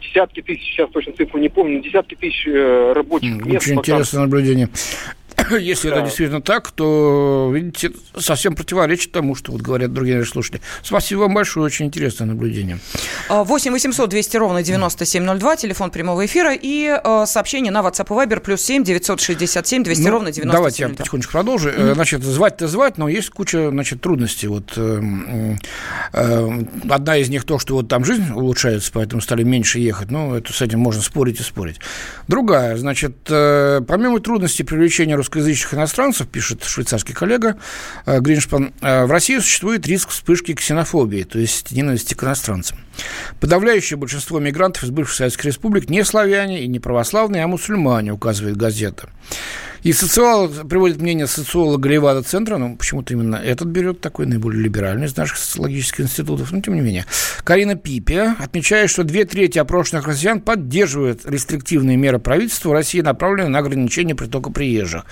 десятки 0.01 0.43
тысяч, 0.43 0.63
сейчас 0.73 0.91
точно 0.91 1.13
цифру 1.13 1.39
не 1.39 1.49
помню, 1.49 1.81
десятки 1.81 2.15
тысяч 2.15 2.47
э, 2.47 2.93
рабочих 2.95 3.45
мест. 3.45 3.67
Очень 3.67 3.79
интересное 3.79 4.23
наблюдение. 4.23 4.69
Если 5.59 5.89
да. 5.89 5.97
это 5.97 6.05
действительно 6.07 6.41
так, 6.41 6.71
то, 6.71 7.51
видите, 7.55 7.93
совсем 8.19 8.55
противоречит 8.55 9.13
тому, 9.13 9.35
что 9.35 9.53
вот 9.53 9.61
говорят 9.61 9.93
другие 9.93 10.19
наши 10.19 10.31
слушатели. 10.31 10.61
Спасибо 10.83 11.21
вам 11.21 11.35
большое, 11.35 11.67
очень 11.67 11.87
интересное 11.87 12.27
наблюдение. 12.27 12.79
8 13.29 13.73
800 13.73 14.11
200 14.11 14.37
ровно 14.37 14.63
9702, 14.63 15.57
телефон 15.57 15.91
прямого 15.91 16.25
эфира 16.25 16.55
и 16.55 16.99
э, 17.03 17.25
сообщение 17.27 17.73
на 17.73 17.81
WhatsApp 17.81 18.07
и 18.07 18.27
Viber 18.27 18.41
плюс 18.41 18.63
7 18.63 18.85
967 18.85 19.83
200 19.83 20.03
ну, 20.03 20.11
ровно 20.11 20.33
9702. 20.33 20.53
Давайте 20.53 20.83
я 20.83 20.89
потихонечку 20.89 21.33
продолжу. 21.33 21.71
Mm-hmm. 21.71 21.95
Значит, 21.95 22.23
звать-то 22.23 22.69
звать, 22.69 22.99
но 22.99 23.09
есть 23.09 23.31
куча, 23.31 23.71
значит, 23.71 24.01
трудностей. 24.01 24.49
Вот 24.49 24.73
э, 24.77 25.03
э, 26.13 26.65
одна 26.89 27.17
из 27.17 27.29
них 27.29 27.45
то, 27.45 27.59
что 27.59 27.75
вот 27.75 27.89
там 27.89 28.05
жизнь 28.05 28.31
улучшается, 28.33 28.91
поэтому 28.93 29.23
стали 29.23 29.43
меньше 29.43 29.79
ехать. 29.79 30.11
Ну, 30.11 30.35
это 30.35 30.53
с 30.53 30.63
этим 30.63 30.81
можно 30.81 31.03
спорить 31.03 31.41
и 31.41 31.43
спорить. 31.43 31.77
Другая, 32.29 32.77
значит, 32.77 33.17
э, 33.29 33.81
помимо 33.87 34.21
трудностей 34.21 34.65
привлечения 34.65 35.17
русскоязычных 35.37 35.75
иностранцев, 35.75 36.29
пишет 36.29 36.65
швейцарский 36.65 37.15
коллега 37.15 37.57
э, 38.07 38.21
Гриншпан, 38.21 38.73
э, 38.81 39.05
в 39.05 39.11
России 39.11 39.39
существует 39.39 39.87
риск 39.87 40.09
вспышки 40.09 40.55
ксенофобии, 40.55 41.25
то 41.25 41.39
есть 41.39 41.73
ненависти 41.73 42.15
к 42.15 42.23
иностранцам. 42.25 42.79
Подавляющее 43.41 43.99
большинство 43.99 44.41
мигрантов 44.41 44.85
из 44.85 44.91
бывших 44.91 45.17
советских 45.17 45.45
республик 45.45 45.91
не 45.91 46.05
славяне 46.05 46.63
и 46.63 46.69
не 46.69 46.81
православные, 46.81 47.45
а 47.45 47.47
мусульмане, 47.47 48.13
указывает 48.13 48.57
газета. 48.57 49.11
И 49.87 49.93
социолог, 49.93 50.69
приводит 50.69 51.01
мнение 51.01 51.29
социолога 51.29 51.89
Левада 51.89 52.21
Центра, 52.25 52.57
ну, 52.57 52.77
почему-то 52.77 53.15
именно 53.15 53.37
этот 53.37 53.69
берет 53.69 54.01
такой 54.01 54.27
наиболее 54.27 54.61
либеральный 54.61 55.07
из 55.07 55.17
наших 55.17 55.37
социологических 55.37 56.07
институтов, 56.07 56.51
но 56.51 56.61
тем 56.61 56.75
не 56.75 56.81
менее. 56.81 57.07
Карина 57.45 57.77
Пипи 57.77 58.19
отмечает, 58.37 58.91
что 58.91 59.05
две 59.05 59.25
трети 59.25 59.61
опрошенных 59.61 60.09
россиян 60.09 60.41
поддерживают 60.41 61.25
рестриктивные 61.25 61.97
меры 61.97 62.19
правительства 62.19 62.73
России, 62.73 63.01
направленные 63.01 63.51
на 63.51 63.61
ограничение 63.61 64.17
притока 64.17 64.51
приезжих. 64.51 65.05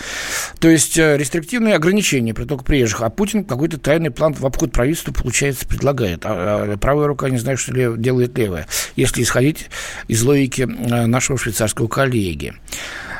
То 0.58 0.68
есть 0.68 0.98
э, 0.98 1.18
рестриктивные 1.18 1.76
ограничения 1.76 2.34
притока 2.34 2.64
приезжих, 2.64 3.02
а 3.02 3.10
Путин 3.10 3.44
какой-то 3.44 3.78
тайный 3.78 4.10
план 4.10 4.34
в 4.34 4.44
обход 4.44 4.72
правительства, 4.72 5.12
получается, 5.12 5.68
предлагает. 5.68 6.22
А, 6.24 6.72
а 6.72 6.76
правая 6.78 7.06
рука 7.06 7.30
не 7.30 7.38
знает, 7.38 7.60
что 7.60 7.96
делает 7.96 8.36
левая, 8.36 8.66
если 8.96 9.22
исходить 9.22 9.70
из 10.08 10.20
логики 10.24 10.62
э, 10.62 11.06
нашего 11.06 11.38
швейцарского 11.38 11.86
коллеги. 11.86 12.54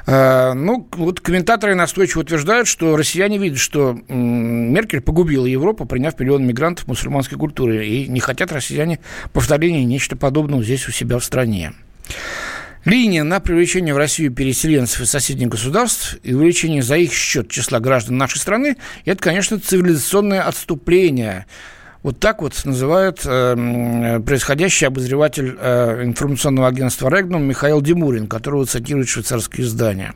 Э, 0.07 0.53
ну, 0.53 0.87
вот 0.93 1.21
комментаторы 1.21 1.75
настойчиво 1.75 2.21
утверждают, 2.21 2.69
что 2.69 2.97
россияне 2.97 3.39
видят, 3.39 3.59
что 3.59 3.99
Меркель 4.09 5.01
погубила 5.01 5.47
Европу, 5.47 5.87
приняв 5.87 6.19
миллион 6.19 6.47
мигрантов 6.47 6.87
мусульманской 6.87 7.39
культуры, 7.39 7.87
и 7.87 8.07
не 8.09 8.21
хотят 8.21 8.53
россияне 8.53 9.01
повторения 9.33 9.85
нечто 9.85 10.17
подобного 10.17 10.63
здесь 10.63 10.87
у 10.89 10.93
себя 10.93 11.19
в 11.19 11.25
стране. 11.25 11.73
Линия 12.85 13.25
на 13.25 13.41
привлечение 13.41 13.95
в 13.95 13.97
Россию 13.97 14.31
переселенцев 14.31 15.01
из 15.01 15.11
соседних 15.11 15.49
государств 15.49 16.19
и 16.23 16.35
увеличение 16.35 16.83
за 16.83 16.97
их 16.97 17.15
счет 17.15 17.49
числа 17.49 17.81
граждан 17.81 18.19
нашей 18.19 18.39
страны– 18.39 18.77
это, 19.07 19.23
конечно, 19.23 19.59
цивилизационное 19.59 20.43
отступление 20.43 21.47
вот 22.05 22.21
так 22.21 22.43
вот 22.43 22.53
называет 22.67 23.23
э, 23.25 24.21
происходящий 24.25 24.87
обозреватель 24.87 25.57
э, 25.59 26.05
информационного 26.05 26.69
агентства 26.69 27.09
«Регнум» 27.09 27.45
Михаил 27.45 27.81
Димурин, 27.81 28.27
которого 28.27 28.67
цитирует 28.67 29.09
швейцарские 29.09 29.67
издания. 29.67 30.15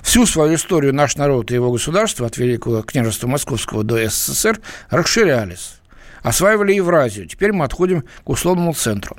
Всю 0.00 0.24
свою 0.24 0.54
историю 0.54 0.94
наш 0.94 1.16
народ 1.16 1.50
и 1.50 1.54
его 1.54 1.70
государство 1.70 2.26
от 2.26 2.38
Великого 2.38 2.82
княжества 2.82 3.28
Московского 3.28 3.84
до 3.84 4.08
СССР 4.08 4.60
расширялись. 4.88 5.74
Осваивали 6.22 6.72
Евразию. 6.72 7.26
Теперь 7.26 7.52
мы 7.52 7.66
отходим 7.66 8.04
к 8.24 8.30
условному 8.30 8.72
центру. 8.72 9.18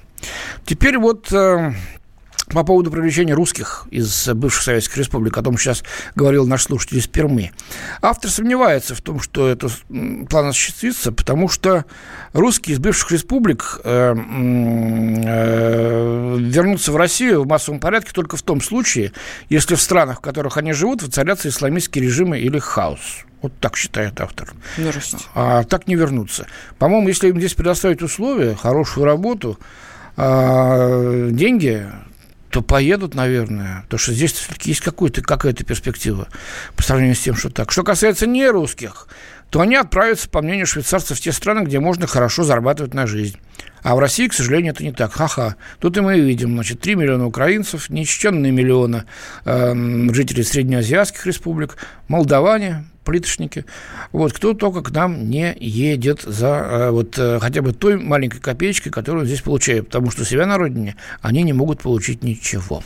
Теперь 0.65 0.97
вот 0.97 1.31
э, 1.31 1.71
по 2.49 2.63
поводу 2.63 2.91
привлечения 2.91 3.33
русских 3.33 3.87
из 3.91 4.29
бывших 4.29 4.63
советских 4.63 4.97
республик, 4.97 5.37
о 5.37 5.41
том 5.41 5.57
сейчас 5.57 5.83
говорил 6.15 6.47
наш 6.47 6.63
слушатель 6.63 6.97
из 6.97 7.07
Пермы. 7.07 7.51
Автор 8.01 8.31
сомневается 8.31 8.95
в 8.95 9.01
том, 9.01 9.19
что 9.19 9.49
это 9.49 9.69
план 10.29 10.47
осуществится, 10.47 11.11
потому 11.11 11.49
что 11.49 11.85
русские 12.33 12.75
из 12.75 12.79
бывших 12.79 13.11
республик 13.11 13.81
э, 13.83 14.15
э, 14.15 16.37
вернутся 16.39 16.91
в 16.91 16.95
Россию 16.95 17.43
в 17.43 17.47
массовом 17.47 17.79
порядке 17.79 18.11
только 18.13 18.37
в 18.37 18.41
том 18.41 18.61
случае, 18.61 19.11
если 19.49 19.75
в 19.75 19.81
странах, 19.81 20.19
в 20.19 20.21
которых 20.21 20.57
они 20.57 20.73
живут, 20.73 21.03
воцарятся 21.03 21.49
исламистские 21.49 22.05
режимы 22.05 22.39
или 22.39 22.59
хаос. 22.59 23.25
Вот 23.41 23.53
так 23.59 23.75
считает 23.75 24.19
автор. 24.19 24.49
Здрасте. 24.77 25.17
А 25.35 25.63
так 25.63 25.87
не 25.87 25.95
вернутся. 25.95 26.47
По-моему, 26.79 27.07
если 27.07 27.29
им 27.29 27.37
здесь 27.37 27.53
предоставить 27.53 28.01
условия, 28.01 28.55
хорошую 28.55 29.05
работу, 29.05 29.59
а, 30.15 31.29
деньги, 31.29 31.85
то 32.49 32.61
поедут, 32.61 33.13
наверное, 33.13 33.81
потому 33.83 33.99
что 33.99 34.13
здесь 34.13 34.33
все-таки 34.33 34.69
есть 34.69 34.81
какая-то 34.81 35.21
какая-то 35.21 35.63
перспектива 35.63 36.27
по 36.75 36.83
сравнению 36.83 37.15
с 37.15 37.19
тем, 37.19 37.35
что 37.35 37.49
так. 37.49 37.71
Что 37.71 37.83
касается 37.83 38.25
не 38.25 38.47
русских, 38.47 39.07
то 39.49 39.61
они 39.61 39.75
отправятся, 39.75 40.29
по 40.29 40.41
мнению 40.41 40.65
швейцарцев, 40.65 41.17
в 41.17 41.21
те 41.21 41.31
страны, 41.31 41.65
где 41.65 41.79
можно 41.79 42.07
хорошо 42.07 42.43
зарабатывать 42.43 42.93
на 42.93 43.07
жизнь. 43.07 43.37
А 43.81 43.95
в 43.95 43.99
России, 43.99 44.27
к 44.27 44.33
сожалению, 44.33 44.73
это 44.73 44.83
не 44.83 44.91
так. 44.91 45.13
Ха-ха. 45.13 45.55
Тут 45.79 45.97
и 45.97 46.01
мы 46.01 46.19
видим, 46.19 46.53
значит, 46.53 46.81
3 46.81 46.95
миллиона 46.95 47.25
украинцев, 47.25 47.89
нечтенные 47.89 48.51
миллиона 48.51 49.05
э, 49.45 49.73
жителей 50.13 50.43
среднеазиатских 50.43 51.25
республик, 51.25 51.77
молдаване, 52.07 52.85
плиточники. 53.07 53.63
Вот, 54.11 54.33
кто 54.33 54.53
только 54.53 54.83
к 54.83 54.91
нам 54.91 55.29
не 55.29 55.55
едет 55.57 56.23
за 56.23 56.47
э, 56.47 56.89
вот 56.91 57.17
э, 57.17 57.39
хотя 57.39 57.61
бы 57.61 57.71
той 57.71 57.95
маленькой 57.95 58.41
копеечкой, 58.41 58.91
которую 58.91 59.25
здесь 59.25 59.41
получают, 59.41 59.85
потому 59.85 60.11
что 60.11 60.25
себя 60.25 60.45
на 60.45 60.57
родине 60.57 60.97
они 61.21 61.43
не 61.43 61.53
могут 61.53 61.81
получить 61.81 62.21
ничего. 62.21 62.83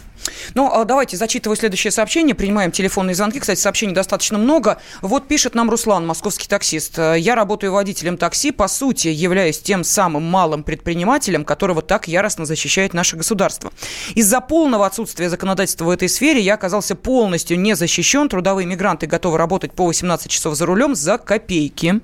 Ну, 0.53 0.71
а 0.71 0.85
давайте 0.85 1.17
зачитываю 1.17 1.57
следующее 1.57 1.91
сообщение. 1.91 2.35
Принимаем 2.35 2.71
телефонные 2.71 3.15
звонки. 3.15 3.39
Кстати, 3.39 3.59
сообщений 3.59 3.93
достаточно 3.93 4.37
много. 4.37 4.79
Вот 5.01 5.27
пишет 5.27 5.55
нам 5.55 5.69
Руслан, 5.69 6.05
московский 6.05 6.47
таксист. 6.47 6.97
Я 6.97 7.35
работаю 7.35 7.73
водителем 7.73 8.17
такси. 8.17 8.51
По 8.51 8.67
сути, 8.67 9.07
являюсь 9.07 9.59
тем 9.59 9.83
самым 9.83 10.23
малым 10.23 10.63
предпринимателем, 10.63 11.45
которого 11.45 11.81
так 11.81 12.07
яростно 12.07 12.45
защищает 12.45 12.93
наше 12.93 13.15
государство. 13.17 13.71
Из-за 14.15 14.41
полного 14.41 14.85
отсутствия 14.85 15.29
законодательства 15.29 15.85
в 15.85 15.89
этой 15.89 16.09
сфере 16.09 16.41
я 16.41 16.55
оказался 16.55 16.95
полностью 16.95 17.59
не 17.59 17.75
защищен. 17.75 18.29
Трудовые 18.29 18.65
мигранты 18.65 19.07
готовы 19.07 19.37
работать 19.37 19.73
по 19.73 19.85
18 19.85 20.29
часов 20.29 20.55
за 20.55 20.65
рулем 20.65 20.95
за 20.95 21.17
копейки. 21.17 22.01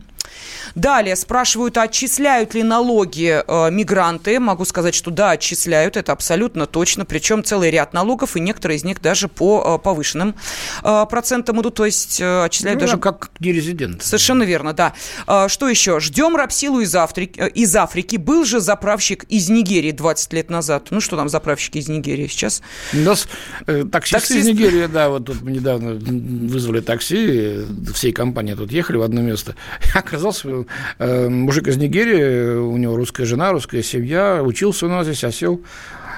Далее 0.75 1.15
спрашивают, 1.15 1.77
отчисляют 1.77 2.53
ли 2.53 2.63
налоги 2.63 3.41
э, 3.45 3.71
мигранты. 3.71 4.39
Могу 4.39 4.65
сказать, 4.65 4.93
что 4.93 5.11
да, 5.11 5.31
отчисляют, 5.31 5.97
это 5.97 6.11
абсолютно 6.11 6.65
точно. 6.67 7.05
Причем 7.05 7.43
целый 7.43 7.71
ряд 7.71 7.93
налогов, 7.93 8.35
и 8.35 8.39
некоторые 8.39 8.77
из 8.77 8.83
них 8.83 9.01
даже 9.01 9.27
по 9.27 9.79
э, 9.79 9.83
повышенным 9.83 10.35
э, 10.83 11.05
процентам 11.09 11.61
идут, 11.61 11.75
то 11.75 11.85
есть 11.85 12.21
э, 12.21 12.43
отчисляют 12.43 12.79
ну, 12.79 12.85
даже... 12.87 12.97
как 12.97 13.31
нерезидент. 13.39 14.03
Совершенно 14.03 14.43
верно, 14.43 14.73
да. 14.73 14.93
Э, 15.25 15.47
что 15.47 15.67
еще? 15.67 15.99
Ждем 15.99 16.35
рабсилу 16.35 16.79
из 16.81 16.95
Африки. 16.95 17.39
Э, 17.39 17.49
из 17.49 17.75
Африки. 17.75 18.17
Был 18.17 18.45
же 18.45 18.59
заправщик 18.59 19.23
из 19.29 19.49
Нигерии 19.49 19.91
20 19.91 20.33
лет 20.33 20.49
назад. 20.49 20.87
Ну, 20.91 21.01
что 21.01 21.17
там 21.17 21.29
заправщики 21.29 21.77
из 21.79 21.87
Нигерии 21.87 22.27
сейчас? 22.27 22.61
У 22.93 22.97
нас 22.97 23.27
э, 23.65 23.83
таксисты 23.91 24.19
Таксист... 24.19 24.39
из 24.39 24.45
Нигерии, 24.45 24.85
да, 24.87 25.09
вот 25.09 25.25
тут 25.25 25.41
мы 25.41 25.51
недавно 25.51 25.93
вызвали 25.93 26.81
такси, 26.81 27.65
всей 27.93 28.11
компании 28.11 28.53
тут 28.53 28.71
ехали 28.71 28.97
в 28.97 29.01
одно 29.01 29.21
место. 29.21 29.55
Оказался 30.07 30.65
э, 30.99 31.27
мужик 31.27 31.67
из 31.67 31.75
Нигерии, 31.75 32.55
у 32.55 32.77
него 32.77 32.95
русская 32.95 33.25
жена, 33.25 33.51
русская 33.51 33.83
семья, 33.83 34.41
учился 34.41 34.85
у 34.85 34.89
нас 34.89 35.05
здесь, 35.05 35.25
осел. 35.25 35.61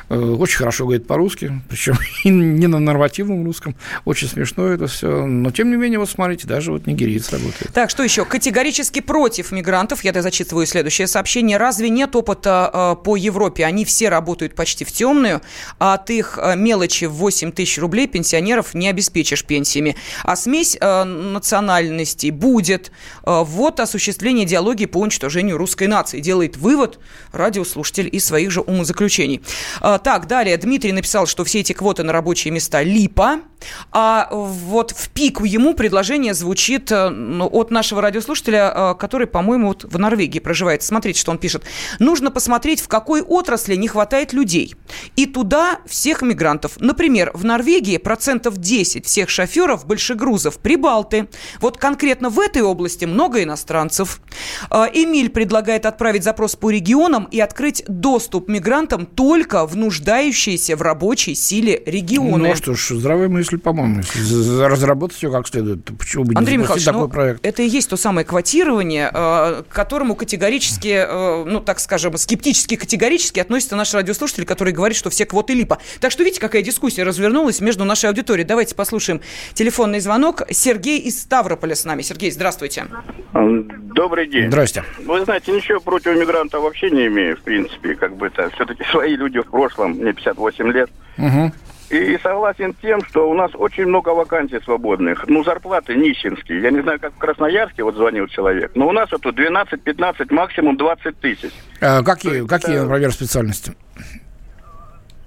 Э, 0.09 0.17
очень 0.17 0.57
хорошо 0.57 0.85
говорит 0.85 1.05
по-русски, 1.07 1.61
причем 1.69 1.97
не 2.25 2.67
на 2.67 2.79
нормативном 2.79 3.45
русском. 3.45 3.75
Очень 4.05 4.27
смешно 4.27 4.67
это 4.67 4.87
все. 4.87 5.25
Но, 5.25 5.51
тем 5.51 5.69
не 5.69 5.77
менее, 5.77 5.99
вот 5.99 6.09
смотрите, 6.09 6.47
даже 6.47 6.71
вот 6.71 6.87
нигериец 6.87 7.31
работает. 7.31 7.71
Так, 7.73 7.89
что 7.89 8.03
еще? 8.03 8.25
Категорически 8.25 9.01
против 9.01 9.51
мигрантов. 9.51 10.03
Я 10.03 10.19
зачитываю 10.19 10.65
следующее 10.65 11.07
сообщение. 11.07 11.57
Разве 11.57 11.89
нет 11.89 12.15
опыта 12.15 12.97
э, 12.99 13.03
по 13.03 13.15
Европе? 13.15 13.65
Они 13.65 13.85
все 13.85 14.09
работают 14.09 14.55
почти 14.55 14.83
в 14.83 14.91
темную, 14.91 15.41
а 15.77 15.93
от 15.93 16.09
их 16.09 16.39
э, 16.41 16.55
мелочи 16.55 17.05
в 17.05 17.13
8 17.13 17.51
тысяч 17.51 17.77
рублей 17.77 18.07
пенсионеров 18.07 18.73
не 18.73 18.89
обеспечишь 18.89 19.45
пенсиями. 19.45 19.95
А 20.23 20.35
смесь 20.35 20.77
национальностей 20.79 22.31
будет. 22.31 22.91
Вот 23.23 23.79
осуществление 23.79 24.45
идеологии 24.45 24.85
по 24.85 24.99
уничтожению 24.99 25.57
русской 25.57 25.87
нации. 25.87 26.19
Делает 26.19 26.57
вывод 26.57 26.99
радиослушатель 27.31 28.09
из 28.11 28.25
своих 28.25 28.51
же 28.51 28.61
умозаключений. 28.61 29.41
Так, 29.99 30.27
далее 30.27 30.57
Дмитрий 30.57 30.91
написал, 30.91 31.27
что 31.27 31.43
все 31.43 31.59
эти 31.59 31.73
квоты 31.73 32.03
на 32.03 32.13
рабочие 32.13 32.51
места 32.51 32.81
липа. 32.81 33.41
А 33.91 34.27
вот 34.31 34.91
в 34.91 35.09
пику 35.09 35.43
ему 35.43 35.73
предложение 35.73 36.33
звучит 36.33 36.91
э, 36.91 37.09
ну, 37.09 37.47
от 37.51 37.71
нашего 37.71 38.01
радиослушателя, 38.01 38.73
э, 38.73 38.95
который, 38.95 39.27
по-моему, 39.27 39.69
вот 39.69 39.83
в 39.83 39.97
Норвегии 39.97 40.39
проживает. 40.39 40.83
Смотрите, 40.83 41.19
что 41.19 41.31
он 41.31 41.37
пишет. 41.37 41.63
Нужно 41.99 42.31
посмотреть, 42.31 42.81
в 42.81 42.87
какой 42.87 43.21
отрасли 43.21 43.75
не 43.75 43.87
хватает 43.87 44.33
людей. 44.33 44.75
И 45.15 45.25
туда 45.25 45.79
всех 45.85 46.21
мигрантов. 46.21 46.79
Например, 46.79 47.31
в 47.33 47.45
Норвегии 47.45 47.97
процентов 47.97 48.57
10 48.57 49.05
всех 49.05 49.29
шоферов 49.29 49.85
большегрузов 49.85 50.59
прибалты. 50.59 51.29
Вот 51.59 51.77
конкретно 51.77 52.29
в 52.29 52.39
этой 52.39 52.61
области 52.61 53.05
много 53.05 53.43
иностранцев. 53.43 54.21
Э, 54.69 54.85
Эмиль 54.93 55.29
предлагает 55.29 55.85
отправить 55.85 56.23
запрос 56.23 56.55
по 56.55 56.69
регионам 56.69 57.25
и 57.25 57.39
открыть 57.39 57.83
доступ 57.87 58.47
мигрантам 58.47 59.05
только 59.05 59.65
в 59.65 59.75
нуждающиеся 59.89 60.75
в 60.75 60.83
рабочей 60.83 61.33
силе 61.33 61.81
регионы. 61.83 62.49
Ну 62.49 62.55
что 62.55 62.75
ж, 62.75 62.89
здравая 62.91 63.27
мысль, 63.27 63.57
по-моему. 63.57 64.03
Разработать 64.59 65.17
все 65.17 65.31
как 65.31 65.47
следует. 65.47 65.83
Почему 65.97 66.25
бы 66.25 66.33
Андрей 66.35 66.57
не 66.57 66.61
Михайлович, 66.61 66.85
такой 66.85 67.01
ну, 67.01 67.09
проект? 67.09 67.43
это 67.43 67.63
и 67.63 67.67
есть 67.67 67.89
то 67.89 67.97
самое 67.97 68.23
квотирование, 68.23 69.09
э, 69.11 69.63
к 69.67 69.73
которому 69.73 70.13
категорически, 70.13 71.05
э, 71.09 71.43
ну, 71.43 71.59
так 71.59 71.79
скажем, 71.79 72.15
скептически 72.17 72.75
категорически 72.75 73.39
относится 73.39 73.75
наш 73.75 73.91
радиослушатель, 73.95 74.45
который 74.45 74.73
говорит, 74.73 74.95
что 74.95 75.09
все 75.09 75.25
квоты 75.25 75.55
липа. 75.55 75.79
Так 75.99 76.11
что 76.11 76.23
видите, 76.23 76.39
какая 76.39 76.61
дискуссия 76.61 77.01
развернулась 77.01 77.59
между 77.59 77.83
нашей 77.83 78.09
аудиторией. 78.09 78.45
Давайте 78.45 78.75
послушаем 78.75 79.21
телефонный 79.55 80.01
звонок. 80.01 80.43
Сергей 80.51 80.99
из 80.99 81.19
Ставрополя 81.19 81.73
с 81.73 81.83
нами. 81.83 82.03
Сергей, 82.03 82.29
здравствуйте. 82.29 82.85
Добрый 83.33 84.27
день. 84.27 84.47
Здрасте. 84.47 84.83
Вы 85.05 85.23
знаете, 85.25 85.51
ничего 85.51 85.79
против 85.79 86.15
мигрантов 86.15 86.61
вообще 86.61 86.91
не 86.91 87.07
имею, 87.07 87.37
в 87.37 87.41
принципе, 87.41 87.95
как 87.95 88.15
бы 88.15 88.27
это 88.27 88.49
все-таки 88.51 88.83
свои 88.91 89.15
люди 89.15 89.39
в 89.39 89.47
прошлом 89.47 89.78
прошлом, 89.79 89.91
мне 89.91 90.13
58 90.13 90.71
лет. 90.71 90.89
Угу. 91.17 91.51
И 91.89 92.19
согласен 92.21 92.73
с 92.73 92.81
тем, 92.81 93.03
что 93.03 93.27
у 93.27 93.33
нас 93.33 93.51
очень 93.55 93.87
много 93.87 94.09
вакансий 94.09 94.59
свободных. 94.63 95.27
Ну, 95.27 95.43
зарплаты 95.43 95.95
нищенские. 95.95 96.61
Я 96.61 96.69
не 96.69 96.81
знаю, 96.81 96.99
как 96.99 97.13
в 97.13 97.17
Красноярске 97.17 97.83
вот 97.83 97.95
звонил 97.95 98.27
человек. 98.27 98.71
Но 98.75 98.87
у 98.87 98.91
нас 98.91 99.11
вот 99.11 99.21
тут 99.21 99.39
12-15, 99.39 100.31
максимум 100.31 100.77
20 100.77 101.19
тысяч. 101.19 101.51
А 101.81 102.03
какие, 102.03 102.37
есть, 102.37 102.47
какие, 102.47 102.75
это... 102.75 102.85
например, 102.85 103.11
специальности? 103.11 103.73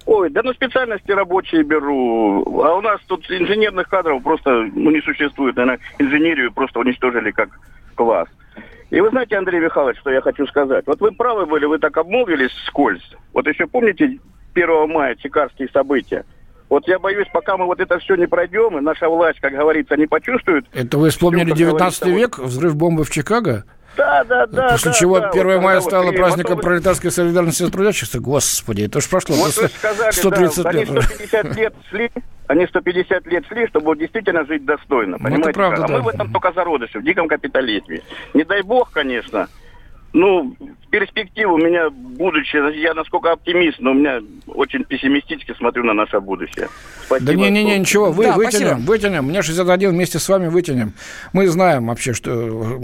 Ой, 0.05 0.29
да 0.29 0.41
ну 0.43 0.53
специальности 0.53 1.11
рабочие 1.11 1.63
беру. 1.63 2.43
А 2.63 2.75
у 2.75 2.81
нас 2.81 3.01
тут 3.07 3.29
инженерных 3.29 3.89
кадров 3.89 4.23
просто 4.23 4.69
ну, 4.73 4.89
не 4.91 5.01
существует. 5.01 5.57
Наверное, 5.57 5.79
инженерию 5.99 6.53
просто 6.53 6.79
уничтожили 6.79 7.31
как 7.31 7.49
класс. 7.95 8.29
И 8.93 9.01
вы 9.01 9.09
знаете, 9.09 9.37
Андрей 9.37 9.59
Михайлович, 9.59 9.97
что 9.97 10.11
я 10.11 10.21
хочу 10.21 10.45
сказать? 10.45 10.85
Вот 10.85 11.01
вы 11.01 11.11
правы 11.11 11.47
были, 11.47 11.65
вы 11.65 11.79
так 11.79 11.97
обмолвились 11.97 12.51
скользь. 12.67 13.01
Вот 13.33 13.47
еще 13.47 13.65
помните 13.65 14.19
1 14.53 14.89
мая 14.89 15.15
чекарские 15.15 15.69
события? 15.69 16.25
Вот 16.69 16.87
я 16.87 16.97
боюсь, 16.97 17.27
пока 17.31 17.55
мы 17.55 17.65
вот 17.65 17.79
это 17.79 17.99
все 17.99 18.15
не 18.15 18.25
пройдем, 18.25 18.77
и 18.77 18.81
наша 18.81 19.07
власть, 19.07 19.39
как 19.39 19.53
говорится, 19.53 19.95
не 19.95 20.07
почувствует... 20.07 20.65
Это 20.73 20.97
вы 20.97 21.11
вспомнили 21.11 21.51
19 21.51 22.05
век, 22.07 22.39
взрыв 22.39 22.75
бомбы 22.75 23.03
в 23.03 23.11
Чикаго? 23.11 23.65
Да, 23.95 24.23
да, 24.23 24.47
да. 24.47 24.69
После 24.71 24.91
да, 24.91 24.97
чего 24.97 25.19
да, 25.19 25.29
1 25.29 25.45
вот, 25.45 25.61
мая 25.61 25.81
стало 25.81 26.05
вот, 26.05 26.15
праздником 26.15 26.55
вот, 26.55 26.63
пролетарской 26.63 27.11
солидарности 27.11 27.69
трудящихся. 27.69 28.19
Господи, 28.19 28.83
это 28.83 28.97
уж 28.97 29.09
прошло 29.09 29.35
вот 29.35 29.51
100, 29.51 29.67
сказали, 29.67 30.11
130 30.11 30.63
да, 30.63 30.71
лет. 30.71 30.89
Они 30.89 31.01
150 31.01 31.55
лет 31.55 31.73
шли, 31.89 32.11
они 32.47 32.67
150 32.67 33.25
лет 33.27 33.45
шли, 33.47 33.67
чтобы 33.67 33.95
действительно 33.95 34.45
жить 34.45 34.65
достойно. 34.65 35.17
Ну, 35.19 35.23
понимаете? 35.23 35.53
правда, 35.53 35.85
а 35.85 35.87
да. 35.87 35.93
мы 35.93 36.01
в 36.01 36.07
этом 36.07 36.31
только 36.31 36.51
зародыши, 36.53 36.99
в 36.99 37.03
диком 37.03 37.27
капитализме. 37.27 38.01
Не 38.33 38.43
дай 38.43 38.63
бог, 38.63 38.91
конечно, 38.91 39.47
ну, 40.13 40.55
перспективу 40.93 41.55
у 41.55 41.57
меня 41.57 41.89
будущее, 41.89 42.79
я 42.79 42.93
насколько 42.93 43.31
оптимист, 43.31 43.79
но 43.79 43.91
у 43.91 43.93
меня 43.95 44.19
очень 44.45 44.83
пессимистически 44.83 45.55
смотрю 45.57 45.83
на 45.83 45.93
наше 45.93 46.19
будущее. 46.19 46.69
Спасибо. 47.07 47.31
Да 47.31 47.33
не-не-не, 47.33 47.79
ничего, 47.79 48.11
вы, 48.11 48.25
да, 48.25 48.33
вытянем, 48.33 48.67
спасибо. 48.67 48.91
вытянем. 48.91 49.23
Мне 49.25 49.41
61 49.41 49.89
вместе 49.89 50.19
с 50.19 50.29
вами 50.29 50.49
вытянем. 50.49 50.93
Мы 51.33 51.47
знаем 51.47 51.87
вообще, 51.87 52.13
что 52.13 52.79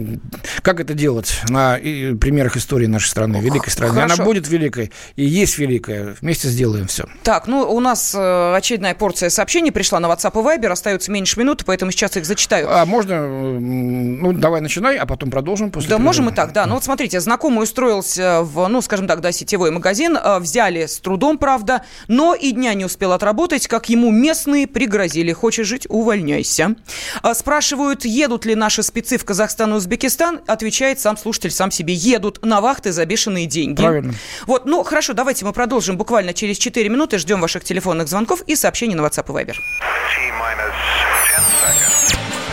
как 0.64 0.80
это 0.80 0.96
делать 0.96 1.40
на 1.50 1.78
примерах 1.78 2.58
истории 2.58 2.88
нашей 2.88 3.10
страны, 3.10 3.38
великой 3.38 3.70
страны. 3.70 3.94
Хорошо. 3.94 4.16
Она 4.16 4.26
будет 4.26 4.48
великой 4.48 4.92
и 5.16 5.24
есть 5.24 5.60
великая. 5.60 6.16
Вместе 6.20 6.48
сделаем 6.48 6.88
все. 6.88 7.06
Так, 7.22 7.48
ну 7.48 7.62
у 7.62 7.80
нас 7.80 8.16
э, 8.16 8.56
очередная 8.56 8.96
порция 8.96 9.30
сообщений 9.30 9.72
пришла 9.72 10.00
на 10.00 10.08
WhatsApp 10.08 10.32
и 10.32 10.60
Viber. 10.60 10.70
Остается 10.72 11.12
меньше 11.12 11.40
минуты, 11.40 11.64
поэтому 11.64 11.92
сейчас 11.92 12.18
их 12.18 12.26
зачитаю. 12.26 12.68
А 12.72 12.86
можно, 12.88 13.60
ну 13.60 14.34
давай 14.34 14.62
начинай, 14.62 14.98
а 14.98 15.06
потом 15.06 15.30
продолжим 15.30 15.70
после. 15.70 15.90
Да, 15.90 15.98
перерыва. 15.98 16.08
можем 16.08 16.30
и 16.30 16.34
так, 16.34 16.54
да. 16.54 16.66
Ну 16.66 16.74
вот 16.74 16.84
смотрите, 16.84 17.19
знакомый 17.20 17.64
устроился 17.64 18.42
в, 18.42 18.68
ну, 18.68 18.82
скажем 18.82 19.08
так, 19.08 19.22
да, 19.22 19.32
сетевой 19.32 19.72
магазин. 19.72 20.18
Э, 20.18 20.40
взяли 20.40 20.86
с 20.86 21.00
трудом, 21.00 21.38
правда, 21.38 21.84
но 22.08 22.36
и 22.36 22.52
дня 22.52 22.74
не 22.74 22.86
успел 22.86 23.12
отработать, 23.12 23.68
как 23.68 23.90
ему 23.90 24.12
местные 24.12 24.68
пригрозили. 24.68 25.34
Хочешь 25.34 25.68
жить– 25.68 25.86
увольняйся. 25.90 26.76
Э, 27.24 27.34
спрашивают, 27.34 28.06
едут 28.06 28.46
ли 28.46 28.56
наши 28.56 28.84
спецы 28.84 29.18
в 29.18 29.26
Казахстан 29.26 29.74
и 29.74 29.78
Узбекистан. 29.78 30.42
Отвечает 30.48 31.00
сам 31.00 31.18
слушатель 31.18 31.52
сам 31.52 31.72
себе. 31.72 31.94
Едут 31.94 32.44
на 32.46 32.62
вахты 32.62 32.92
за 32.92 33.06
бешеные 33.06 33.46
деньги. 33.46 33.82
Правильно. 33.82 34.14
Вот, 34.46 34.66
ну, 34.66 34.84
хорошо, 34.84 35.14
давайте 35.14 35.46
мы 35.46 35.54
продолжим 35.54 35.98
буквально 35.98 36.34
через 36.34 36.58
4 36.58 36.88
минуты. 36.90 37.18
Ждем 37.18 37.42
ваших 37.42 37.64
телефонных 37.64 38.08
звонков 38.08 38.42
и 38.48 38.56
сообщений 38.56 38.96
на 38.96 39.02
WhatsApp 39.02 39.26
и 39.28 39.44
Viber. 39.44 39.56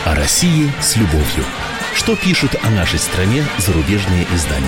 О 0.05 0.15
России 0.15 0.71
с 0.79 0.95
любовью. 0.95 1.43
Что 1.97 2.15
пишут 2.15 2.55
о 2.63 2.69
нашей 2.69 2.99
стране 2.99 3.43
зарубежные 3.57 4.27
издания? 4.31 4.67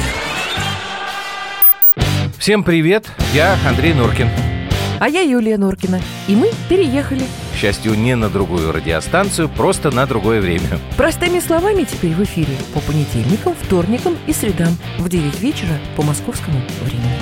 Всем 2.39 2.63
привет, 2.63 3.06
я 3.34 3.56
Андрей 3.68 3.94
Нуркин. 3.94 4.28
А 5.00 5.08
я 5.08 5.22
Юлия 5.22 5.60
Нуркина. 5.60 6.02
И 6.28 6.36
мы 6.36 6.50
переехали. 6.68 7.24
К 7.54 7.56
счастью, 7.56 7.94
не 7.94 8.15
на 8.15 8.30
другую 8.30 8.72
радиостанцию, 8.72 9.48
просто 9.48 9.92
на 9.92 10.08
другое 10.08 10.42
время. 10.42 10.80
Простыми 10.98 11.39
словами 11.39 11.84
теперь 11.84 12.13
в 12.13 12.24
эфире 12.24 12.58
по 12.74 12.80
понедельникам, 12.82 13.54
вторникам 13.54 14.18
и 14.26 14.34
средам 14.34 14.76
в 14.98 15.08
9 15.08 15.39
вечера 15.39 15.80
по 15.96 16.02
московскому 16.02 16.60
времени. 16.82 17.13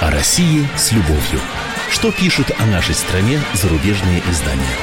О 0.00 0.10
России 0.10 0.66
с 0.76 0.90
любовью. 0.90 1.40
Что 1.88 2.10
пишут 2.10 2.50
о 2.58 2.66
нашей 2.66 2.96
стране 2.96 3.38
зарубежные 3.54 4.20
издания? 4.28 4.76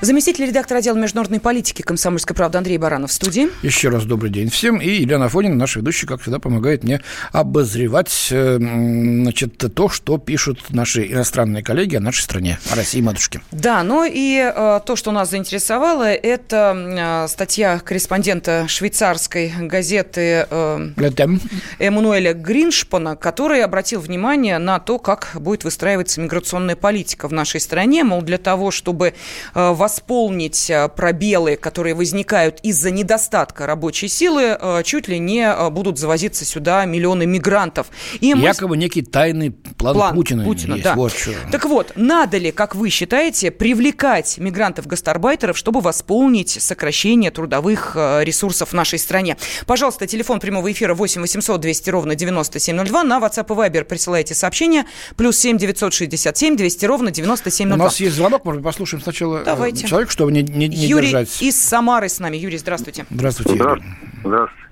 Заместитель 0.00 0.46
редактора 0.46 0.78
отдела 0.78 0.96
международной 0.96 1.40
политики 1.40 1.82
комсомольской 1.82 2.36
правды 2.36 2.56
Андрей 2.56 2.78
Баранов 2.78 3.10
в 3.10 3.12
студии. 3.12 3.48
Еще 3.64 3.88
раз 3.88 4.04
добрый 4.04 4.30
день 4.30 4.48
всем. 4.48 4.76
И 4.76 4.88
Елена 4.88 5.24
Афонина, 5.24 5.56
наш 5.56 5.74
ведущий, 5.74 6.06
как 6.06 6.20
всегда, 6.20 6.38
помогает 6.38 6.84
мне 6.84 7.00
обозревать 7.32 8.28
э, 8.30 8.58
значит, 8.58 9.58
то, 9.74 9.88
что 9.88 10.18
пишут 10.18 10.66
наши 10.68 11.04
иностранные 11.04 11.64
коллеги 11.64 11.96
о 11.96 12.00
нашей 12.00 12.22
стране, 12.22 12.60
о 12.70 12.76
России 12.76 13.00
матушке. 13.00 13.40
Да, 13.50 13.82
ну 13.82 14.04
и 14.08 14.38
э, 14.38 14.80
то, 14.86 14.94
что 14.94 15.10
нас 15.10 15.30
заинтересовало, 15.30 16.04
это 16.04 17.24
э, 17.26 17.28
статья 17.28 17.80
корреспондента 17.80 18.66
швейцарской 18.68 19.52
газеты 19.62 20.46
э, 20.48 20.90
Эммануэля 21.80 22.34
Гриншпана, 22.34 23.16
который 23.16 23.64
обратил 23.64 23.98
внимание 23.98 24.58
на 24.58 24.78
то, 24.78 25.00
как 25.00 25.32
будет 25.34 25.64
выстраиваться 25.64 26.20
миграционная 26.20 26.76
политика 26.76 27.26
в 27.26 27.32
нашей 27.32 27.58
стране. 27.58 28.04
Мол, 28.04 28.22
для 28.22 28.38
того, 28.38 28.70
чтобы 28.70 29.14
э, 29.54 29.72
восполнить 29.88 30.68
э, 30.68 30.86
пробелы, 30.90 31.56
которые 31.56 31.94
возникают 31.94 32.60
из-за 32.62 32.90
недостатка 32.90 33.66
рабочей 33.66 34.08
силы, 34.08 34.54
э, 34.60 34.82
чуть 34.84 35.08
ли 35.08 35.18
не 35.18 35.48
э, 35.48 35.70
будут 35.70 35.98
завозиться 35.98 36.44
сюда 36.44 36.84
миллионы 36.84 37.24
мигрантов. 37.24 37.86
И 38.20 38.26
Якобы 38.26 38.74
мы... 38.74 38.76
некий 38.76 39.00
тайный 39.00 39.50
план, 39.50 39.94
план 39.94 40.14
Путина, 40.14 40.44
Путина 40.44 40.74
есть. 40.74 40.84
Да. 40.84 40.94
Вот 40.94 41.12
что. 41.12 41.30
Так 41.50 41.64
вот, 41.64 41.92
надо 41.96 42.36
ли, 42.36 42.52
как 42.52 42.74
вы 42.74 42.90
считаете, 42.90 43.50
привлекать 43.50 44.36
мигрантов-гастарбайтеров, 44.36 45.56
чтобы 45.56 45.80
восполнить 45.80 46.50
сокращение 46.50 47.30
трудовых 47.30 47.96
ресурсов 47.96 48.70
в 48.70 48.72
нашей 48.74 48.98
стране? 48.98 49.38
Пожалуйста, 49.66 50.06
телефон 50.06 50.38
прямого 50.38 50.70
эфира 50.70 50.92
8 50.94 51.22
800 51.22 51.60
200 51.62 51.90
ровно 51.90 52.14
9702. 52.14 53.04
На 53.04 53.18
WhatsApp 53.20 53.46
и 53.46 53.70
Viber 53.70 53.84
присылайте 53.84 54.34
сообщение. 54.34 54.84
Плюс 55.16 55.38
7 55.38 55.56
967 55.56 56.56
200 56.56 56.84
ровно 56.84 57.10
9702. 57.10 57.74
У 57.74 57.78
нас 57.78 58.00
есть 58.00 58.16
звонок, 58.16 58.44
может 58.44 58.60
быть, 58.60 58.66
послушаем 58.66 59.02
сначала 59.02 59.42
Давайте 59.44 59.77
давайте. 59.78 59.88
человек, 59.88 60.10
чтобы 60.10 60.32
не, 60.32 60.42
не, 60.42 60.68
не 60.68 60.86
Юрий 60.86 61.06
держать... 61.06 61.42
из 61.42 61.56
Самары 61.56 62.08
с 62.08 62.18
нами. 62.18 62.36
Юрий, 62.36 62.58
здравствуйте. 62.58 63.06
Здравствуйте, 63.10 63.56
Юрий. 63.56 63.82
Здравствуйте. 64.24 64.68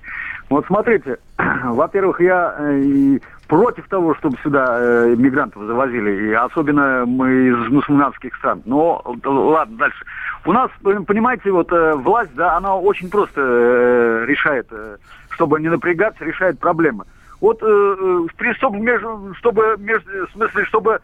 Вот 0.49 0.66
смотрите, 0.66 1.19
во-первых, 1.64 2.21
я 2.21 2.55
э, 2.59 3.19
против 3.49 3.88
того, 3.88 4.14
чтобы 4.14 4.37
сюда 4.42 4.79
э, 4.79 5.14
мигрантов 5.16 5.64
завозили, 5.64 6.29
и 6.29 6.33
особенно 6.33 7.05
мы 7.07 7.49
из 7.49 7.69
мусульманских 7.71 8.35
стран. 8.37 8.62
Но 8.64 9.03
ладно, 9.25 9.77
дальше. 9.77 10.05
У 10.45 10.53
нас, 10.53 10.71
понимаете, 10.83 11.51
вот 11.51 11.73
э, 11.73 11.95
власть, 11.95 12.35
да, 12.35 12.57
она 12.57 12.77
очень 12.77 13.11
просто 13.11 13.40
э, 13.40 14.25
решает, 14.27 14.69
э, 14.71 14.97
чтобы 15.31 15.61
не 15.61 15.69
напрягаться, 15.69 16.25
решает 16.25 16.59
проблемы. 16.61 17.05
Вот 17.40 17.61
э, 17.62 18.27
э, 18.38 18.53
чтобы 18.55 18.79
между, 18.79 19.35
чтобы 19.38 19.77
между, 19.79 20.27
в 20.27 20.31
смысле, 20.33 20.64
чтобы 20.66 21.01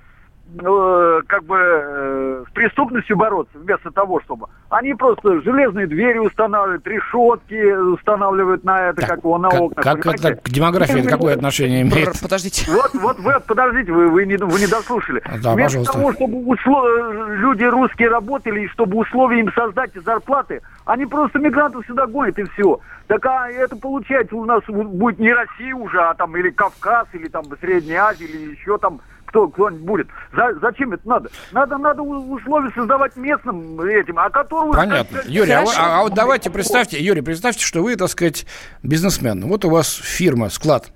Э, 0.60 1.20
как 1.28 1.44
бы 1.44 1.56
э, 1.56 2.44
с 2.46 2.52
преступностью 2.52 3.16
бороться, 3.16 3.56
вместо 3.58 3.90
того, 3.90 4.20
чтобы 4.20 4.48
они 4.68 4.92
просто 4.92 5.40
железные 5.40 5.86
двери 5.86 6.18
устанавливают, 6.18 6.86
решетки 6.86 7.72
устанавливают 7.72 8.62
на 8.62 8.88
это, 8.88 9.00
так, 9.00 9.10
как 9.10 9.18
его 9.20 9.38
на 9.38 9.48
как, 9.48 9.60
окна. 9.60 9.82
Как 9.82 10.06
это 10.06 10.34
к 10.34 10.50
демографии 10.50 11.00
это 11.00 11.08
какое 11.08 11.34
отношение 11.34 11.82
имеет? 11.82 12.20
Подождите. 12.20 12.70
Вот, 12.70 12.90
вот 12.94 13.18
вы, 13.20 13.34
подождите, 13.46 13.92
вы, 13.92 14.08
вы, 14.08 14.26
не, 14.26 14.36
вы 14.36 14.60
не 14.60 14.66
дослушали. 14.66 15.22
Да, 15.42 15.54
вместо 15.54 15.78
пожалуйста. 15.78 15.92
того, 15.92 16.12
чтобы 16.12 16.46
услов... 16.46 16.86
люди 17.28 17.64
русские 17.64 18.08
работали, 18.10 18.64
и 18.64 18.68
чтобы 18.68 18.98
условия 18.98 19.40
им 19.40 19.50
создать 19.54 19.96
и 19.96 20.00
зарплаты, 20.00 20.60
они 20.84 21.06
просто 21.06 21.38
мигрантов 21.38 21.86
сюда 21.86 22.06
гонят, 22.06 22.38
и 22.38 22.44
все. 22.44 22.78
Так 23.06 23.24
а 23.24 23.50
это 23.50 23.74
получается 23.76 24.36
у 24.36 24.44
нас 24.44 24.62
будет 24.66 25.18
не 25.18 25.32
Россия 25.32 25.74
уже, 25.74 25.98
а 25.98 26.12
там 26.12 26.36
или 26.36 26.50
Кавказ, 26.50 27.06
или 27.14 27.28
там 27.28 27.44
Средняя 27.60 28.04
Азия, 28.04 28.26
или 28.26 28.52
еще 28.52 28.76
там 28.76 29.00
кто, 29.32 29.48
кто-нибудь 29.48 29.82
будет. 29.82 30.08
За, 30.36 30.54
зачем 30.60 30.92
это 30.92 31.08
надо? 31.08 31.30
Надо, 31.52 31.78
надо 31.78 32.02
условия 32.02 32.70
создавать 32.74 33.16
местным 33.16 33.80
этим, 33.80 34.18
а 34.18 34.28
которого... 34.28 34.74
Понятно. 34.74 35.18
Сказать, 35.18 35.34
Юрий, 35.34 35.52
а, 35.52 35.62
а, 35.62 36.00
а 36.00 36.02
вот 36.02 36.12
давайте 36.12 36.50
представьте, 36.50 37.02
Юрий, 37.02 37.22
представьте, 37.22 37.64
что 37.64 37.82
вы, 37.82 37.96
так 37.96 38.10
сказать, 38.10 38.46
бизнесмен. 38.82 39.40
Вот 39.46 39.64
у 39.64 39.70
вас 39.70 39.94
фирма, 39.94 40.50
склад. 40.50 40.92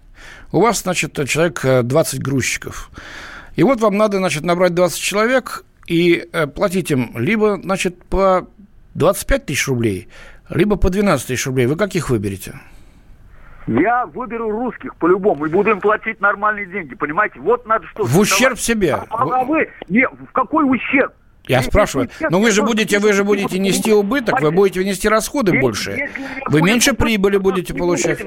У 0.53 0.61
вас, 0.61 0.83
значит, 0.83 1.19
человек 1.27 1.63
20 1.65 2.15
э, 2.15 2.23
грузчиков. 2.23 2.91
И 3.57 3.63
вот 3.63 3.81
вам 3.81 3.97
надо, 3.97 4.19
значит, 4.19 4.45
набрать 4.45 4.75
20 4.75 5.01
человек 5.01 5.65
и 5.87 6.29
э, 6.31 6.47
платить 6.47 6.91
им 6.91 7.17
либо, 7.17 7.59
значит, 7.63 8.05
по 8.05 8.47
25 8.95 9.47
тысяч 9.47 9.67
рублей, 9.67 10.09
либо 10.51 10.77
по 10.77 10.91
12 10.91 11.27
тысяч 11.27 11.47
рублей. 11.47 11.67
Вы 11.67 11.77
каких 11.77 12.11
выберете? 12.11 12.61
Я 13.67 14.07
выберу 14.07 14.51
русских 14.51 14.95
по-любому 14.97 15.47
и 15.47 15.49
буду 15.49 15.71
им 15.71 15.81
платить 15.81 16.21
нормальные 16.21 16.67
деньги, 16.67 16.95
понимаете? 16.95 17.41
Вот 17.41 17.67
надо 17.67 17.87
что... 17.89 18.05
В 18.05 18.19
ущерб 18.19 18.59
себе? 18.59 18.95
А, 18.95 19.07
а 19.11 19.45
вы... 19.45 19.69
Не, 19.89 20.07
в 20.09 20.33
какой 20.33 20.65
ущерб? 20.69 21.13
Я 21.49 21.63
спрашиваю, 21.63 22.09
но 22.29 22.41
вы 22.41 22.51
же 22.51 22.63
будете, 22.63 22.99
вы 22.99 23.13
же 23.13 23.23
будете 23.23 23.59
нести 23.59 23.93
убыток, 23.93 24.41
вы 24.41 24.51
будете 24.51 24.85
нести 24.85 25.09
расходы 25.09 25.61
больше. 25.61 26.09
Вы 26.47 26.63
меньше 26.63 26.93
прибыли 26.93 27.37
будете 27.37 27.75
получать. 27.75 28.21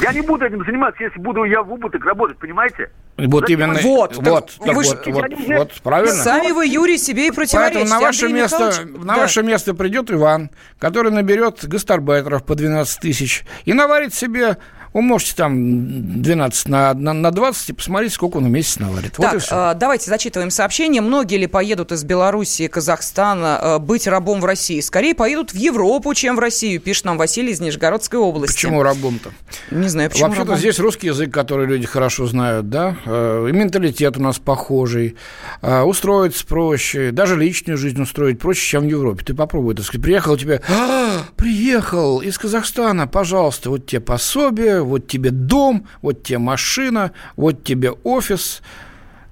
Я 0.00 0.12
не 0.12 0.20
буду 0.20 0.44
этим 0.44 0.64
заниматься, 0.64 1.02
если 1.02 1.18
буду 1.18 1.44
я 1.44 1.62
в 1.62 1.72
убыток 1.72 2.04
работать, 2.04 2.38
понимаете? 2.38 2.90
Вот 3.16 3.42
Зачем? 3.42 3.60
именно. 3.60 3.78
Вот, 3.82 4.16
вот, 4.16 4.58
так, 4.64 4.76
вы 4.76 4.84
вот, 4.84 5.06
вот, 5.06 5.32
вот, 5.48 5.72
правильно. 5.82 6.14
Сами 6.14 6.52
вы, 6.52 6.66
Юрий, 6.66 6.98
себе 6.98 7.28
и 7.28 7.30
противоречите. 7.30 7.80
Поэтому 7.80 8.00
на 8.00 8.00
ваше, 8.00 8.26
Андрей 8.26 8.42
место, 8.42 8.66
Михайлович... 8.66 9.04
на 9.04 9.14
да. 9.14 9.20
ваше 9.20 9.42
место 9.42 9.74
придет 9.74 10.10
Иван, 10.10 10.50
который 10.78 11.10
наберет 11.10 11.66
гастарбайтеров 11.66 12.44
по 12.44 12.54
12 12.54 13.00
тысяч 13.00 13.44
и 13.64 13.72
наварит 13.72 14.14
себе 14.14 14.58
Умножьте 14.98 15.34
там 15.36 16.20
12 16.22 16.68
на, 16.68 16.94
на, 16.94 17.12
на 17.12 17.30
20 17.30 17.70
и 17.70 17.72
посмотрите, 17.72 18.14
сколько 18.14 18.38
он 18.38 18.44
в 18.46 18.50
месяц 18.50 18.78
наварит. 18.78 19.12
Так, 19.12 19.34
вот 19.34 19.48
э, 19.50 19.74
давайте 19.76 20.10
зачитываем 20.10 20.50
сообщение. 20.50 21.02
Многие 21.02 21.36
ли 21.36 21.46
поедут 21.46 21.92
из 21.92 22.04
Белоруссии, 22.04 22.66
Казахстана 22.66 23.60
э, 23.62 23.78
быть 23.78 24.06
рабом 24.06 24.40
в 24.40 24.44
России? 24.44 24.80
Скорее 24.80 25.14
поедут 25.14 25.52
в 25.52 25.56
Европу, 25.56 26.12
чем 26.14 26.36
в 26.36 26.38
Россию, 26.38 26.80
пишет 26.80 27.04
нам 27.04 27.16
Василий 27.16 27.52
из 27.52 27.60
Нижегородской 27.60 28.18
области. 28.18 28.54
Почему 28.54 28.82
рабом-то? 28.82 29.30
Не 29.70 29.88
знаю, 29.88 30.10
почему 30.10 30.28
Вообще-то 30.28 30.56
здесь 30.56 30.78
русский 30.78 31.08
язык, 31.08 31.32
который 31.32 31.66
люди 31.66 31.86
хорошо 31.86 32.26
знают, 32.26 32.68
да, 32.68 32.96
э, 33.04 33.46
и 33.48 33.52
менталитет 33.52 34.16
у 34.16 34.20
нас 34.20 34.38
похожий, 34.38 35.16
э, 35.62 35.82
устроиться 35.82 36.46
проще, 36.46 37.10
даже 37.12 37.36
личную 37.36 37.76
жизнь 37.76 38.00
устроить 38.02 38.38
проще, 38.38 38.66
чем 38.66 38.82
в 38.82 38.88
Европе. 38.88 39.24
Ты 39.24 39.34
попробуй, 39.34 39.74
так 39.74 39.84
сказать, 39.84 40.02
приехал 40.02 40.36
тебе, 40.36 40.60
а, 40.68 41.22
приехал 41.36 42.20
из 42.20 42.38
Казахстана, 42.38 43.06
пожалуйста, 43.06 43.70
вот 43.70 43.86
тебе 43.86 44.00
пособие, 44.00 44.82
вот 44.88 45.06
тебе 45.06 45.30
дом, 45.30 45.86
вот 46.02 46.22
тебе 46.22 46.38
машина, 46.38 47.12
вот 47.36 47.64
тебе 47.64 47.90
офис. 47.90 48.62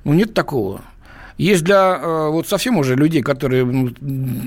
Ну, 0.04 0.14
нет 0.14 0.34
такого. 0.34 0.82
Есть 1.38 1.64
для 1.64 2.00
э, 2.00 2.28
вот 2.30 2.48
совсем 2.48 2.78
уже 2.78 2.94
людей, 2.94 3.22
которые 3.22 3.66
ну, 3.66 3.88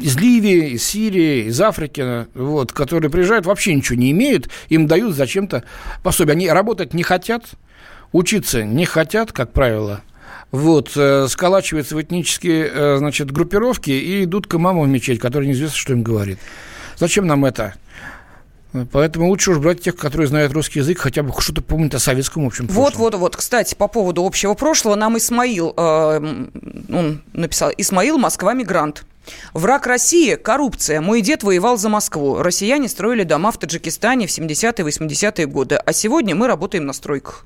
из 0.02 0.18
Ливии, 0.18 0.72
из 0.72 0.84
Сирии, 0.84 1.46
из 1.46 1.62
Африки, 1.62 2.26
вот, 2.34 2.72
которые 2.72 3.12
приезжают, 3.12 3.46
вообще 3.46 3.76
ничего 3.76 4.00
не 4.00 4.12
имеют, 4.12 4.50
им 4.70 4.88
дают 4.88 5.16
зачем-то 5.16 5.64
пособие. 6.02 6.34
Они 6.34 6.50
работать 6.50 6.96
не 6.96 7.04
хотят, 7.04 7.46
учиться 8.12 8.64
не 8.64 8.86
хотят, 8.86 9.32
как 9.32 9.54
правило, 9.54 10.02
вот, 10.52 10.94
э, 10.96 11.28
сколачиваются 11.28 11.96
в 11.96 12.02
этнические, 12.02 12.72
э, 12.74 12.98
значит, 12.98 13.32
группировки 13.32 13.92
и 13.92 14.24
идут 14.24 14.48
к 14.48 14.56
имаму 14.56 14.82
в 14.82 14.88
мечеть, 14.88 15.20
который 15.20 15.48
неизвестно, 15.48 15.78
что 15.78 15.94
им 15.94 16.02
говорит. 16.02 16.40
Зачем 16.98 17.28
нам 17.28 17.46
это? 17.46 17.76
Поэтому 18.92 19.30
лучше 19.30 19.52
уж 19.52 19.58
брать 19.58 19.82
тех, 19.82 19.96
которые 19.96 20.28
знают 20.28 20.54
русский 20.54 20.80
язык, 20.80 21.00
хотя 21.00 21.24
бы 21.24 21.34
что-то 21.40 21.62
помнят 21.62 21.96
о 21.96 22.00
советском 22.00 22.46
общем 22.46 22.68
прошлом. 22.68 22.84
Вот, 22.84 22.96
вот, 22.96 23.16
вот. 23.16 23.36
Кстати, 23.36 23.74
по 23.74 23.88
поводу 23.88 24.24
общего 24.24 24.54
прошлого, 24.54 24.96
нам 24.96 25.18
Исмаил, 25.18 25.74
э, 25.76 26.46
он 26.94 27.22
написал, 27.34 27.72
Исмаил, 27.78 28.20
Москва, 28.20 28.54
мигрант. 28.54 29.06
Враг 29.54 29.88
России– 29.88 30.36
коррупция. 30.36 31.02
Мой 31.02 31.22
дед 31.22 31.44
воевал 31.44 31.78
за 31.78 31.90
Москву. 31.90 32.42
Россияне 32.42 32.88
строили 32.90 33.24
дома 33.24 33.52
в 33.52 33.58
Таджикистане 33.58 34.28
в 34.28 34.30
70-е, 34.30 34.86
80-е 34.86 35.46
годы. 35.48 35.76
А 35.76 35.94
сегодня 35.94 36.36
мы 36.36 36.48
работаем 36.48 36.86
на 36.86 36.94
стройках. 36.94 37.46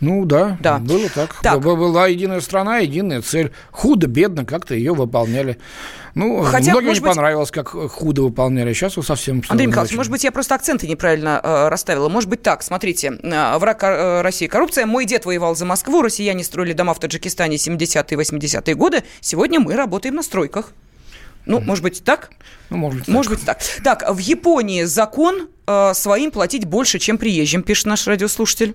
Ну 0.00 0.24
да, 0.24 0.56
да. 0.60 0.78
было 0.78 1.08
так. 1.14 1.36
так. 1.42 1.60
Была 1.60 2.06
единая 2.06 2.40
страна, 2.40 2.78
единая 2.78 3.20
цель. 3.20 3.52
Худо, 3.70 4.06
бедно 4.06 4.46
как-то 4.46 4.74
ее 4.74 4.94
выполняли. 4.94 5.58
Ну, 6.14 6.42
Хотя, 6.42 6.72
многим 6.72 6.92
не 6.92 7.00
быть... 7.00 7.02
понравилось, 7.02 7.50
как 7.50 7.68
худо 7.68 8.22
выполняли. 8.22 8.72
Сейчас 8.72 8.96
вы 8.96 9.02
совсем... 9.02 9.42
Андрей 9.48 9.66
Михайлович, 9.66 9.96
может 9.96 10.10
быть, 10.10 10.24
я 10.24 10.32
просто 10.32 10.54
акценты 10.54 10.86
неправильно 10.86 11.40
э, 11.42 11.68
расставила. 11.68 12.08
Может 12.08 12.28
быть 12.28 12.42
так, 12.42 12.62
смотрите. 12.62 13.18
Э, 13.22 13.58
враг 13.58 13.82
э, 13.82 14.22
России– 14.22 14.46
коррупция. 14.48 14.86
Мой 14.86 15.04
дед 15.04 15.24
воевал 15.24 15.54
за 15.54 15.64
Москву. 15.64 16.02
Россияне 16.02 16.44
строили 16.44 16.72
дома 16.72 16.94
в 16.94 17.00
Таджикистане 17.00 17.56
70-е, 17.56 18.18
80-е 18.18 18.74
годы. 18.74 19.02
Сегодня 19.20 19.60
мы 19.60 19.76
работаем 19.76 20.16
на 20.16 20.22
стройках. 20.22 20.72
Ну, 21.46 21.58
mm 21.58 21.64
может 21.64 21.82
быть, 21.82 22.04
так? 22.04 22.30
Ну, 22.68 22.76
может 22.76 23.00
быть, 23.00 23.08
может 23.08 23.44
так. 23.44 23.58
быть 23.58 23.66
так. 23.82 24.00
Так, 24.00 24.14
в 24.14 24.18
Японии 24.18 24.84
закон 24.84 25.48
э, 25.66 25.94
своим 25.94 26.30
платить 26.30 26.66
больше, 26.66 26.98
чем 26.98 27.18
приезжим, 27.18 27.62
пишет 27.62 27.86
наш 27.86 28.06
радиослушатель. 28.06 28.74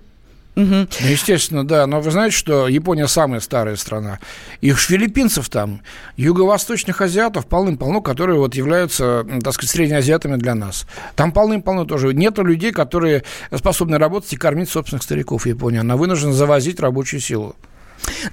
Угу. 0.56 0.63
Ну, 0.65 0.88
естественно, 1.02 1.68
да. 1.68 1.86
Но 1.86 2.00
вы 2.00 2.12
знаете, 2.12 2.36
что 2.36 2.68
Япония 2.68 3.08
самая 3.08 3.39
старая 3.39 3.76
страна. 3.76 4.20
Их 4.62 4.80
филиппинцев 4.80 5.50
там, 5.50 5.82
юго-восточных 6.15 7.02
азиатов 7.02 7.46
полным-полно, 7.46 8.02
которые 8.02 8.39
вот 8.39 8.56
являются, 8.56 9.26
так 9.44 9.54
сказать, 9.54 9.72
среднеазиатами 9.72 10.38
для 10.38 10.56
нас. 10.56 10.88
Там 11.15 11.32
полным-полно 11.32 11.86
тоже. 11.86 12.13
Нет 12.13 12.38
людей, 12.38 12.72
которые 12.72 13.24
способны 13.54 13.98
работать 13.98 14.32
и 14.34 14.38
кормить 14.38 14.70
собственных 14.70 15.04
стариков 15.04 15.46
Японии. 15.46 15.80
Она 15.80 15.98
вынуждена 15.98 16.34
завозить 16.34 16.80
рабочую 16.80 17.20
силу. 17.20 17.56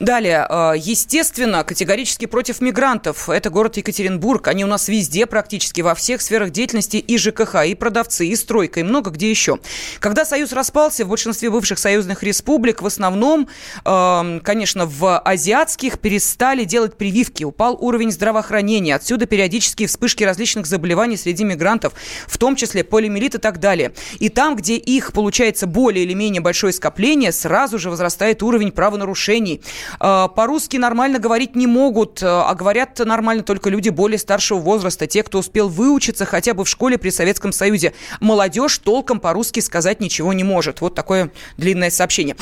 Далее, 0.01 0.47
э, 0.49 0.75
естественно, 0.77 1.65
категорически 1.65 2.27
против 2.27 2.61
мигрантов. 2.61 3.29
Это 3.29 3.51
город 3.51 3.77
Екатеринбург. 3.77 4.49
Они 4.49 4.65
у 4.65 4.69
нас 4.69 4.89
везде, 4.89 5.27
практически 5.27 5.81
во 5.81 5.95
всех 5.95 6.23
сферах 6.23 6.51
деятельности 6.51 6.97
и 6.97 7.19
ЖКХ, 7.19 7.67
и 7.67 7.75
продавцы, 7.75 8.27
и 8.27 8.37
стройка, 8.37 8.81
и 8.81 8.83
много 8.83 9.11
где 9.11 9.31
еще. 9.31 9.59
Когда 10.01 10.25
Союз 10.25 10.53
распался, 10.53 11.05
в 11.05 11.09
большинстве 11.09 11.51
бывших 11.51 11.79
союзных 11.79 12.23
республик, 12.23 12.83
в 12.83 12.87
основном, 12.87 13.49
э, 13.85 14.41
конечно, 14.43 14.87
в 14.87 15.19
азиатских 15.19 15.99
перестали 15.99 16.65
делать 16.65 16.97
прививки. 16.97 17.45
Упал 17.45 17.77
уровень 17.81 18.11
здравоохранения. 18.11 18.95
Отсюда 18.95 19.27
периодические 19.27 19.89
вспышки 19.89 20.25
различных 20.25 20.67
заболеваний 20.67 21.17
среди 21.17 21.45
мигрантов, 21.45 21.93
в 22.27 22.39
том 22.39 22.57
числе 22.57 22.85
полимелит 22.85 23.35
и 23.35 23.39
так 23.39 23.61
далее. 23.61 23.93
И 24.19 24.29
там, 24.29 24.57
где 24.57 24.77
их 24.77 25.13
получается 25.13 25.67
более 25.67 26.05
или 26.05 26.15
менее 26.15 26.41
большое 26.41 26.73
скопление, 26.73 27.33
сразу 27.33 27.79
же 27.79 27.91
возрастает 27.91 28.43
уровень 28.43 28.73
правонарушений. 28.73 29.52
Э, 30.01 30.29
по-русски 30.35 30.77
нормально 30.77 31.19
говорить 31.19 31.57
не 31.57 31.67
могут, 31.67 32.23
э, 32.23 32.27
а 32.27 32.55
говорят 32.55 32.99
нормально 32.99 33.43
только 33.43 33.71
люди 33.71 33.89
более 33.89 34.19
старшего 34.19 34.59
возраста, 34.59 35.07
те, 35.07 35.23
кто 35.23 35.39
успел 35.39 35.69
выучиться 35.69 36.25
хотя 36.25 36.55
бы 36.55 36.65
в 36.65 36.69
школе 36.69 36.99
при 36.99 37.11
Советском 37.11 37.53
Союзе. 37.53 37.93
Молодежь 38.21 38.79
толком 38.79 39.21
по-русски 39.21 39.61
сказать 39.61 40.01
ничего 40.01 40.33
не 40.33 40.45
может. 40.45 40.81
Вот 40.81 40.95
такое 40.95 41.31
длинное 41.57 41.91
сообщение. 41.91 42.37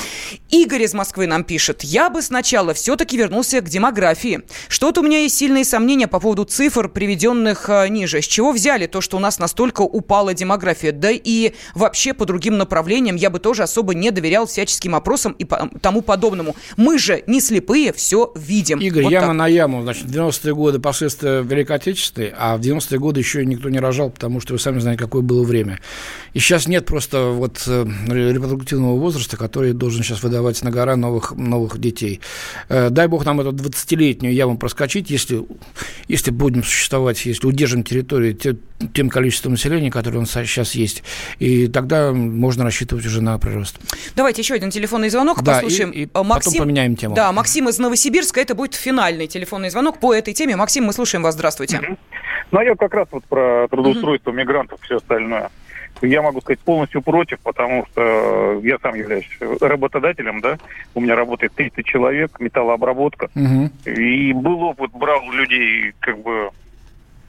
Игорь 0.50 0.82
из 0.82 0.94
Москвы 0.94 1.26
нам 1.26 1.44
пишет. 1.44 1.82
Я 1.82 2.10
бы 2.10 2.22
сначала 2.22 2.74
все-таки 2.74 3.16
вернулся 3.16 3.60
к 3.60 3.68
демографии. 3.68 4.42
Что-то 4.68 5.00
у 5.00 5.04
меня 5.04 5.20
есть 5.20 5.36
сильные 5.36 5.64
сомнения 5.64 6.08
по 6.08 6.20
поводу 6.20 6.44
цифр, 6.44 6.88
приведенных 6.88 7.68
э, 7.68 7.88
ниже. 7.88 8.22
С 8.22 8.26
чего 8.26 8.52
взяли 8.52 8.86
то, 8.86 9.00
что 9.00 9.16
у 9.16 9.20
нас 9.20 9.38
настолько 9.38 9.82
упала 9.82 10.34
демография? 10.34 10.92
Да 10.92 11.10
и 11.10 11.52
вообще 11.74 12.14
по 12.14 12.26
другим 12.26 12.58
направлениям 12.58 13.16
я 13.16 13.30
бы 13.30 13.38
тоже 13.38 13.62
особо 13.62 13.94
не 13.94 14.10
доверял 14.10 14.46
всяческим 14.46 14.94
опросам 14.94 15.32
и 15.32 15.46
тому 15.80 16.02
подобному. 16.02 16.54
Мы 16.76 16.98
же 17.00 17.22
не 17.26 17.40
слепые, 17.40 17.92
все 17.92 18.32
видим. 18.34 18.78
Игорь, 18.78 19.04
вот 19.04 19.12
яма 19.12 19.28
так. 19.28 19.36
на 19.36 19.46
яму. 19.48 19.82
Значит, 19.82 20.06
90-е 20.06 20.54
годы 20.54 20.78
последствия 20.78 21.42
Великой 21.42 21.76
Отечественной, 21.76 22.32
а 22.36 22.56
в 22.56 22.60
90-е 22.60 22.98
годы 22.98 23.20
еще 23.20 23.44
никто 23.44 23.68
не 23.68 23.78
рожал, 23.78 24.10
потому 24.10 24.40
что 24.40 24.52
вы 24.52 24.58
сами 24.58 24.78
знаете, 24.78 25.02
какое 25.02 25.22
было 25.22 25.44
время. 25.44 25.80
И 26.34 26.38
сейчас 26.38 26.68
нет 26.68 26.86
просто 26.86 27.26
вот 27.26 27.62
э, 27.66 27.84
репродуктивного 28.08 28.98
возраста, 28.98 29.36
который 29.36 29.72
должен 29.72 30.02
сейчас 30.02 30.22
выдавать 30.22 30.62
на 30.62 30.70
гора 30.70 30.96
новых, 30.96 31.32
новых 31.32 31.78
детей. 31.78 32.20
Э, 32.68 32.90
дай 32.90 33.08
бог 33.08 33.24
нам 33.24 33.40
эту 33.40 33.52
20-летнюю 33.52 34.34
яму 34.34 34.58
проскочить, 34.58 35.10
если, 35.10 35.44
если 36.08 36.30
будем 36.30 36.62
существовать, 36.62 37.24
если 37.26 37.46
удержим 37.46 37.82
территорию 37.82 38.36
тем 38.94 39.10
количеством 39.10 39.52
населения, 39.52 39.90
которое 39.90 40.18
у 40.18 40.20
нас 40.20 40.30
сейчас 40.30 40.74
есть. 40.74 41.02
И 41.38 41.66
тогда 41.68 42.12
можно 42.12 42.64
рассчитывать 42.64 43.04
уже 43.06 43.20
на 43.20 43.38
прирост. 43.38 43.78
Давайте 44.16 44.42
еще 44.42 44.54
один 44.54 44.70
телефонный 44.70 45.10
звонок 45.10 45.42
да, 45.42 45.54
послушаем. 45.54 45.90
И, 45.90 46.02
и 46.02 46.08
Максим, 46.14 46.52
потом 46.52 46.54
поменяем 46.66 46.89
тему. 46.96 47.14
Да, 47.14 47.32
Максим 47.32 47.68
из 47.68 47.78
Новосибирска. 47.78 48.40
Это 48.40 48.54
будет 48.54 48.74
финальный 48.74 49.26
телефонный 49.26 49.70
звонок 49.70 49.98
по 49.98 50.14
этой 50.14 50.34
теме. 50.34 50.56
Максим, 50.56 50.84
мы 50.84 50.92
слушаем 50.92 51.22
вас. 51.22 51.34
Здравствуйте. 51.34 51.80
Ну, 52.50 52.58
а 52.58 52.64
я 52.64 52.74
как 52.74 52.94
раз 52.94 53.08
вот 53.10 53.24
про 53.24 53.68
трудоустройство 53.68 54.30
mm-hmm. 54.30 54.34
мигрантов, 54.34 54.80
все 54.82 54.96
остальное. 54.96 55.50
Я 56.02 56.22
могу 56.22 56.40
сказать 56.40 56.60
полностью 56.60 57.02
против, 57.02 57.40
потому 57.40 57.86
что 57.86 58.60
я 58.62 58.78
сам 58.78 58.94
являюсь 58.94 59.28
работодателем, 59.60 60.40
да, 60.40 60.58
у 60.94 61.00
меня 61.00 61.14
работает 61.14 61.52
30 61.54 61.84
человек, 61.84 62.40
металлообработка, 62.40 63.28
угу. 63.34 63.70
и 63.84 64.32
был 64.32 64.62
опыт, 64.62 64.92
брал 64.92 65.30
людей 65.30 65.92
как 66.00 66.18
бы 66.20 66.50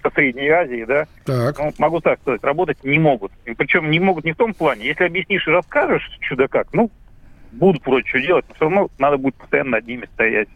со 0.02 0.10
Средней 0.12 0.50
Азии, 0.50 0.86
да, 0.86 1.06
так. 1.26 1.60
Ну, 1.60 1.74
могу 1.78 2.00
так 2.00 2.20
сказать, 2.22 2.44
работать 2.44 2.84
не 2.84 2.98
могут. 2.98 3.32
И 3.46 3.54
причем 3.54 3.92
не 3.92 4.00
могут 4.00 4.24
не 4.24 4.32
в 4.32 4.38
том 4.38 4.54
плане, 4.54 4.86
если 4.86 5.04
объяснишь 5.04 5.48
и 5.48 5.52
расскажешь 5.52 6.10
чудо 6.22 6.48
как, 6.48 6.68
ну, 6.74 6.90
будут 7.52 7.86
вроде 7.86 8.08
что 8.08 8.20
делать, 8.20 8.46
но 8.50 8.56
все 8.56 8.66
равно 8.66 8.90
надо 8.98 9.18
будет 9.18 9.36
постоянно 9.36 9.72
над 9.72 9.88
ними 9.88 10.08
стоять. 10.14 10.48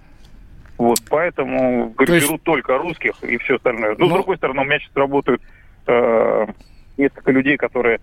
Вот, 0.77 0.99
поэтому 1.09 1.95
есть... 1.99 2.27
берут 2.27 2.43
только 2.43 2.77
русских 2.77 3.13
и 3.23 3.37
все 3.37 3.55
остальное. 3.55 3.95
Ну, 3.97 4.07
но... 4.07 4.11
с 4.11 4.13
другой 4.13 4.37
стороны, 4.37 4.61
у 4.61 4.65
меня 4.65 4.79
сейчас 4.79 4.95
работают 4.95 5.41
э, 5.87 6.45
несколько 6.97 7.31
людей, 7.31 7.57
которые 7.57 7.99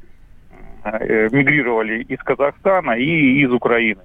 э, 0.84 1.28
мигрировали 1.30 2.02
из 2.02 2.18
Казахстана 2.20 2.92
и 2.92 3.42
из 3.42 3.52
Украины. 3.52 4.00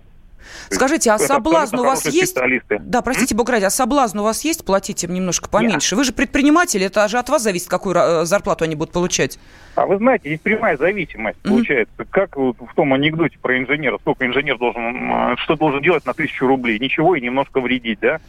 Скажите, 0.69 1.11
а 1.11 1.17
соблазн 1.17 1.79
у 1.79 1.83
вас 1.83 2.05
есть? 2.05 2.37
Да, 2.79 3.01
простите, 3.01 3.35
Бог 3.35 3.49
ради, 3.49 3.65
а 3.65 3.69
соблазн 3.69 4.19
у 4.19 4.23
вас 4.23 4.43
есть 4.43 4.65
платить 4.65 5.03
им 5.03 5.13
немножко 5.13 5.49
поменьше? 5.49 5.95
Нет. 5.95 5.97
Вы 5.97 6.03
же 6.03 6.13
предприниматель, 6.13 6.83
это 6.83 7.07
же 7.07 7.17
от 7.17 7.29
вас 7.29 7.43
зависит, 7.43 7.67
какую 7.67 7.95
э, 7.95 8.25
зарплату 8.25 8.65
они 8.65 8.75
будут 8.75 8.93
получать. 8.93 9.39
А 9.75 9.85
вы 9.85 9.97
знаете, 9.97 10.31
есть 10.31 10.41
прямая 10.41 10.77
зависимость, 10.77 11.37
mm-hmm. 11.39 11.49
получается. 11.49 12.05
Как 12.09 12.35
вот 12.35 12.57
в 12.59 12.73
том 12.75 12.93
анекдоте 12.93 13.37
про 13.39 13.57
инженера, 13.57 13.97
сколько 13.99 14.25
инженер 14.25 14.57
должен, 14.57 15.37
что 15.37 15.55
должен 15.55 15.81
делать 15.81 16.05
на 16.05 16.13
тысячу 16.13 16.47
рублей? 16.47 16.79
Ничего 16.79 17.15
и 17.15 17.21
немножко 17.21 17.61
вредить, 17.61 17.99
да? 17.99 18.19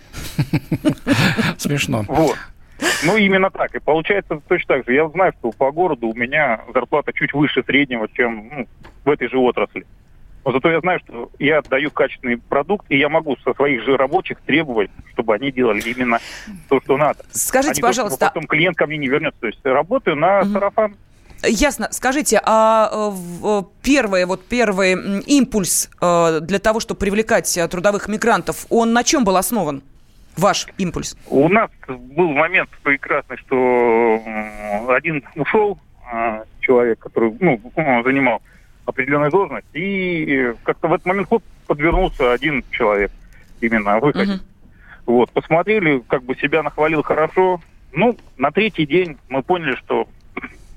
Смешно. 1.58 2.04
Вот. 2.06 2.36
Ну, 3.04 3.16
именно 3.16 3.50
так. 3.50 3.74
И 3.74 3.80
получается 3.80 4.40
точно 4.46 4.76
так 4.76 4.86
же. 4.86 4.94
Я 4.94 5.08
знаю, 5.08 5.32
что 5.38 5.50
по 5.52 5.70
городу 5.72 6.08
у 6.08 6.14
меня 6.14 6.60
зарплата 6.72 7.12
чуть 7.12 7.32
выше 7.32 7.62
среднего, 7.64 8.08
чем 8.12 8.48
ну, 8.50 8.68
в 9.04 9.10
этой 9.10 9.28
же 9.28 9.38
отрасли. 9.38 9.86
Но 10.44 10.52
зато 10.52 10.70
я 10.70 10.80
знаю, 10.80 11.00
что 11.00 11.30
я 11.38 11.58
отдаю 11.58 11.90
качественный 11.90 12.38
продукт, 12.38 12.86
и 12.88 12.96
я 12.96 13.08
могу 13.08 13.36
со 13.44 13.52
своих 13.54 13.84
же 13.84 13.96
рабочих 13.96 14.40
требовать, 14.40 14.90
чтобы 15.12 15.34
они 15.34 15.52
делали 15.52 15.80
именно 15.80 16.20
то, 16.68 16.80
что 16.80 16.96
надо. 16.96 17.24
Скажите, 17.32 17.80
а 17.82 17.86
пожалуйста. 17.86 18.18
То, 18.18 18.26
потом 18.26 18.46
клиент 18.46 18.76
ко 18.76 18.86
мне 18.86 18.96
не 18.96 19.08
вернется. 19.08 19.40
То 19.40 19.46
есть 19.46 19.60
работаю 19.64 20.16
на 20.16 20.40
угу. 20.40 20.50
сарафан. 20.50 20.96
Ясно. 21.42 21.88
Скажите, 21.92 22.40
а 22.44 23.12
э, 23.44 23.62
первый, 23.82 24.24
вот 24.24 24.44
первый 24.46 25.20
импульс 25.20 25.88
э, 26.00 26.40
для 26.40 26.58
того, 26.58 26.80
чтобы 26.80 26.98
привлекать 26.98 27.56
э, 27.56 27.68
трудовых 27.68 28.08
мигрантов, 28.08 28.66
он 28.70 28.92
на 28.92 29.04
чем 29.04 29.24
был 29.24 29.36
основан? 29.36 29.82
Ваш 30.36 30.66
импульс? 30.78 31.16
У 31.28 31.48
нас 31.48 31.70
был 31.88 32.30
момент 32.30 32.70
прекрасный, 32.82 33.36
что 33.38 34.22
один 34.88 35.24
ушел 35.34 35.78
человек, 36.60 37.00
который 37.00 37.36
ну, 37.40 37.60
занимал 38.04 38.40
определенную 38.88 39.30
должность, 39.30 39.66
и 39.74 40.54
как-то 40.64 40.88
в 40.88 40.94
этот 40.94 41.06
момент 41.06 41.28
хоп, 41.28 41.44
подвернулся 41.66 42.32
один 42.32 42.64
человек 42.70 43.12
именно 43.60 44.00
выходе. 44.00 44.32
Угу. 44.32 44.40
Вот, 45.06 45.30
посмотрели, 45.30 46.02
как 46.08 46.22
бы 46.22 46.34
себя 46.36 46.62
нахвалил 46.62 47.02
хорошо. 47.02 47.60
Ну, 47.92 48.16
на 48.38 48.50
третий 48.50 48.86
день 48.86 49.18
мы 49.28 49.42
поняли, 49.42 49.74
что 49.76 50.08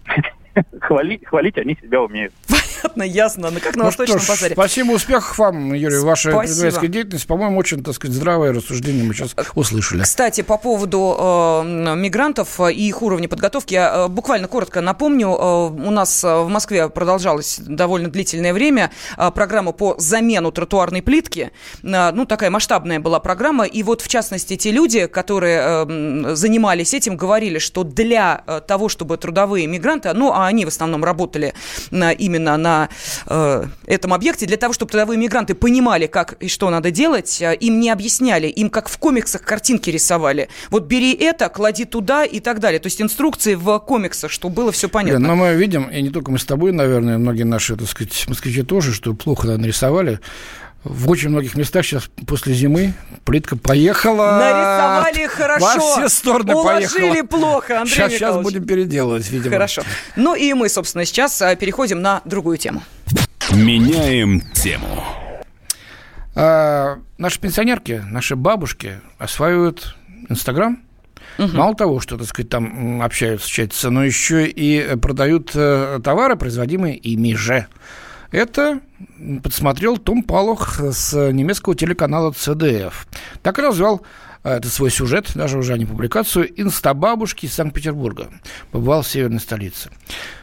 хвалить, 0.81 1.25
хвалить 1.25 1.57
они 1.57 1.77
себя 1.81 2.01
умеют. 2.01 2.33
Понятно, 2.81 3.03
ясно. 3.03 3.49
Ну, 3.51 3.59
как 3.59 3.75
на 3.75 3.83
ну 3.83 3.85
Восточном 3.85 4.19
ж, 4.19 4.27
базаре. 4.27 4.55
Спасибо, 4.55 4.91
успехов 4.91 5.37
вам, 5.37 5.73
Юрий, 5.73 5.99
ваша 5.99 6.31
предпринимательская 6.31 6.89
деятельность. 6.89 7.27
По-моему, 7.27 7.57
очень, 7.57 7.83
так 7.83 7.95
сказать, 7.95 8.15
здравое 8.15 8.53
рассуждение 8.53 9.03
мы 9.03 9.13
сейчас 9.13 9.35
услышали. 9.55 10.03
Кстати, 10.03 10.41
по 10.41 10.57
поводу 10.57 11.15
э, 11.19 11.95
мигрантов 11.95 12.59
и 12.59 12.87
их 12.87 13.01
уровня 13.01 13.27
подготовки, 13.27 13.73
я 13.73 14.05
э, 14.05 14.07
буквально 14.07 14.47
коротко 14.47 14.81
напомню. 14.81 15.29
Э, 15.29 15.67
у 15.69 15.91
нас 15.91 16.23
в 16.23 16.47
Москве 16.47 16.89
продолжалось 16.89 17.59
довольно 17.59 18.09
длительное 18.09 18.53
время 18.53 18.91
э, 19.17 19.31
программа 19.31 19.71
по 19.71 19.95
замену 19.97 20.51
тротуарной 20.51 21.01
плитки. 21.01 21.51
Э, 21.83 22.11
ну, 22.11 22.25
такая 22.25 22.49
масштабная 22.49 22.99
была 22.99 23.19
программа. 23.19 23.65
И 23.65 23.83
вот, 23.83 24.01
в 24.01 24.07
частности, 24.07 24.57
те 24.57 24.71
люди, 24.71 25.07
которые 25.07 25.61
э, 25.61 26.35
занимались 26.35 26.93
этим, 26.93 27.17
говорили, 27.17 27.59
что 27.59 27.83
для 27.83 28.43
э, 28.45 28.61
того, 28.65 28.89
чтобы 28.89 29.17
трудовые 29.17 29.67
мигранты, 29.67 30.11
ну, 30.13 30.31
а 30.31 30.47
они 30.47 30.65
в 30.65 30.69
основном 30.69 31.03
работали 31.03 31.53
на, 31.91 32.11
именно 32.11 32.57
на 32.61 32.89
э, 33.27 33.65
этом 33.85 34.13
объекте, 34.13 34.45
для 34.45 34.57
того, 34.57 34.73
чтобы 34.73 34.91
трудовые 34.91 35.17
мигранты 35.17 35.55
понимали, 35.55 36.07
как 36.07 36.33
и 36.33 36.47
что 36.47 36.69
надо 36.69 36.91
делать, 36.91 37.41
э, 37.41 37.55
им 37.55 37.79
не 37.79 37.89
объясняли, 37.89 38.47
им 38.47 38.69
как 38.69 38.87
в 38.89 38.97
комиксах 38.97 39.41
картинки 39.41 39.89
рисовали. 39.89 40.49
Вот 40.69 40.85
бери 40.85 41.13
это, 41.13 41.49
клади 41.49 41.85
туда 41.85 42.23
и 42.23 42.39
так 42.39 42.59
далее. 42.59 42.79
То 42.79 42.87
есть 42.87 43.01
инструкции 43.01 43.55
в 43.55 43.79
комиксах, 43.79 44.31
чтобы 44.31 44.55
было 44.55 44.71
все 44.71 44.87
понятно. 44.87 45.19
Да, 45.19 45.27
но 45.27 45.35
мы 45.35 45.53
видим, 45.55 45.89
и 45.89 46.01
не 46.01 46.09
только 46.09 46.31
мы 46.31 46.39
с 46.39 46.45
тобой, 46.45 46.71
наверное, 46.71 47.17
многие 47.17 47.43
наши, 47.43 47.75
так 47.75 47.87
сказать, 47.87 48.25
москвичи 48.27 48.63
тоже, 48.63 48.93
что 48.93 49.13
плохо 49.13 49.47
нарисовали 49.47 50.19
в 50.83 51.09
очень 51.09 51.29
многих 51.29 51.55
местах 51.55 51.85
сейчас 51.85 52.09
после 52.25 52.53
зимы 52.53 52.93
плитка 53.23 53.55
поехала. 53.55 54.37
Нарисовали 54.39 55.27
хорошо. 55.27 55.65
Во 55.65 55.79
все 55.79 56.09
стороны 56.09 56.55
Уложили 56.55 57.11
поехала. 57.11 57.27
плохо, 57.27 57.81
Андрей 57.81 57.95
сейчас, 57.95 58.11
сейчас 58.13 58.37
будем 58.41 58.65
переделывать, 58.65 59.29
видимо. 59.29 59.51
Хорошо. 59.51 59.83
Ну 60.15 60.33
и 60.35 60.53
мы, 60.53 60.69
собственно, 60.69 61.05
сейчас 61.05 61.39
а, 61.41 61.55
переходим 61.55 62.01
на 62.01 62.21
другую 62.25 62.57
тему. 62.57 62.81
Меняем 63.51 64.41
тему. 64.53 65.03
А, 66.33 66.97
наши 67.17 67.39
пенсионерки, 67.39 68.03
наши 68.09 68.35
бабушки 68.35 69.01
осваивают 69.19 69.95
Инстаграм. 70.29 70.81
Угу. 71.37 71.55
Мало 71.55 71.75
того, 71.75 71.99
что, 71.99 72.17
так 72.17 72.27
сказать, 72.27 72.49
там 72.49 73.01
общаются, 73.01 73.47
чатятся, 73.47 73.89
но 73.89 74.03
еще 74.03 74.47
и 74.47 74.95
продают 74.95 75.51
э, 75.53 75.99
товары, 76.03 76.35
производимые 76.35 76.97
ими 76.97 77.33
же. 77.35 77.67
Это 78.31 78.79
подсмотрел 79.43 79.97
Том 79.97 80.23
Палух 80.23 80.79
с 80.79 81.13
немецкого 81.31 81.75
телеканала 81.75 82.31
CDF. 82.31 82.93
Так 83.43 83.57
назвал 83.57 84.01
а, 84.43 84.57
это 84.57 84.69
свой 84.69 84.89
сюжет, 84.89 85.31
даже 85.35 85.57
уже 85.57 85.77
не 85.77 85.85
публикацию, 85.85 86.49
инстабабушки 86.59 87.45
из 87.45 87.53
Санкт-Петербурга. 87.53 88.29
Побывал 88.71 89.03
в 89.03 89.07
северной 89.07 89.39
столице. 89.39 89.91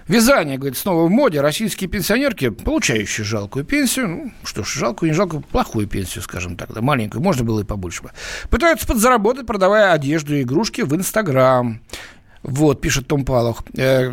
Вязание, 0.07 0.57
говорит, 0.57 0.79
снова 0.79 1.07
в 1.07 1.11
моде. 1.11 1.41
Российские 1.41 1.91
пенсионерки, 1.91 2.51
получающие 2.51 3.25
жалкую 3.25 3.65
пенсию, 3.65 4.09
ну, 4.09 4.33
что 4.45 4.63
ж, 4.63 4.75
жалкую, 4.75 5.11
не 5.11 5.17
жалкую, 5.17 5.43
плохую 5.43 5.89
пенсию, 5.89 6.23
скажем 6.23 6.57
так, 6.57 6.73
да, 6.73 6.81
маленькую, 6.81 7.23
можно 7.23 7.43
было 7.43 7.61
и 7.61 7.65
побольше 7.65 8.05
бы, 8.05 8.11
пытаются 8.51 8.87
подзаработать, 8.87 9.47
продавая 9.47 9.93
одежду 9.93 10.37
и 10.37 10.43
игрушки 10.43 10.83
в 10.83 10.95
Инстаграм. 10.95 11.81
Вот, 12.43 12.81
пишет 12.81 13.07
Том 13.07 13.25
Палах, 13.25 13.63
э, 13.77 14.13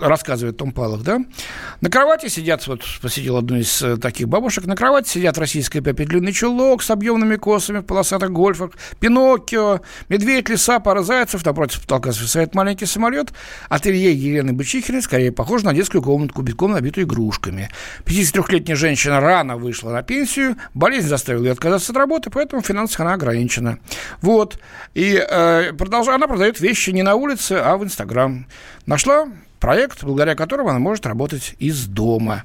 рассказывает 0.00 0.56
Том 0.56 0.72
Палах, 0.72 1.02
да. 1.02 1.20
На 1.80 1.90
кровати 1.90 2.28
сидят, 2.28 2.66
вот 2.66 2.82
посетил 3.00 3.36
одну 3.36 3.58
из 3.58 3.82
э, 3.82 3.96
таких 3.98 4.28
бабушек, 4.28 4.64
на 4.66 4.74
кровати 4.74 5.08
сидят 5.08 5.36
российская 5.38 5.80
Пеппи 5.80 6.04
длинный 6.04 6.32
чулок 6.32 6.82
с 6.82 6.90
объемными 6.90 7.36
косами 7.36 7.78
в 7.78 7.82
полосатых 7.82 8.30
гольфах, 8.30 8.70
Пиноккио, 9.00 9.80
медведь, 10.08 10.48
лиса, 10.48 10.80
пара 10.80 11.02
зайцев, 11.02 11.44
напротив 11.44 11.82
потолка 11.82 12.12
свисает 12.12 12.54
маленький 12.54 12.86
самолет. 12.86 13.32
Ателье 13.68 14.12
Елены 14.12 14.52
Бычихиной 14.52 15.02
скорее 15.02 15.32
похоже 15.32 15.66
на 15.66 15.74
детскую 15.74 16.02
комнатку, 16.02 16.42
битком 16.42 16.72
набитую 16.72 17.06
игрушками. 17.06 17.68
53-летняя 18.06 18.76
женщина 18.76 19.20
рано 19.20 19.56
вышла 19.56 19.90
на 19.90 20.02
пенсию, 20.02 20.56
болезнь 20.74 21.08
заставила 21.08 21.44
ее 21.44 21.52
отказаться 21.52 21.92
от 21.92 21.98
работы, 21.98 22.30
поэтому 22.30 22.62
в 22.62 22.66
финансах 22.66 23.00
она 23.00 23.14
ограничена. 23.14 23.78
Вот. 24.20 24.58
И 24.94 25.14
э, 25.14 25.72
продолжая, 25.74 26.16
она 26.16 26.26
продает 26.26 26.60
вещи 26.60 26.90
не 26.90 27.02
на 27.02 27.14
улице, 27.14 27.41
странице, 27.42 27.54
а 27.64 27.76
в 27.76 27.84
Инстаграм. 27.84 28.46
Нашла 28.86 29.28
проект, 29.62 30.02
благодаря 30.02 30.34
которому 30.34 30.70
она 30.70 30.80
может 30.80 31.06
работать 31.06 31.54
из 31.60 31.86
дома. 31.86 32.42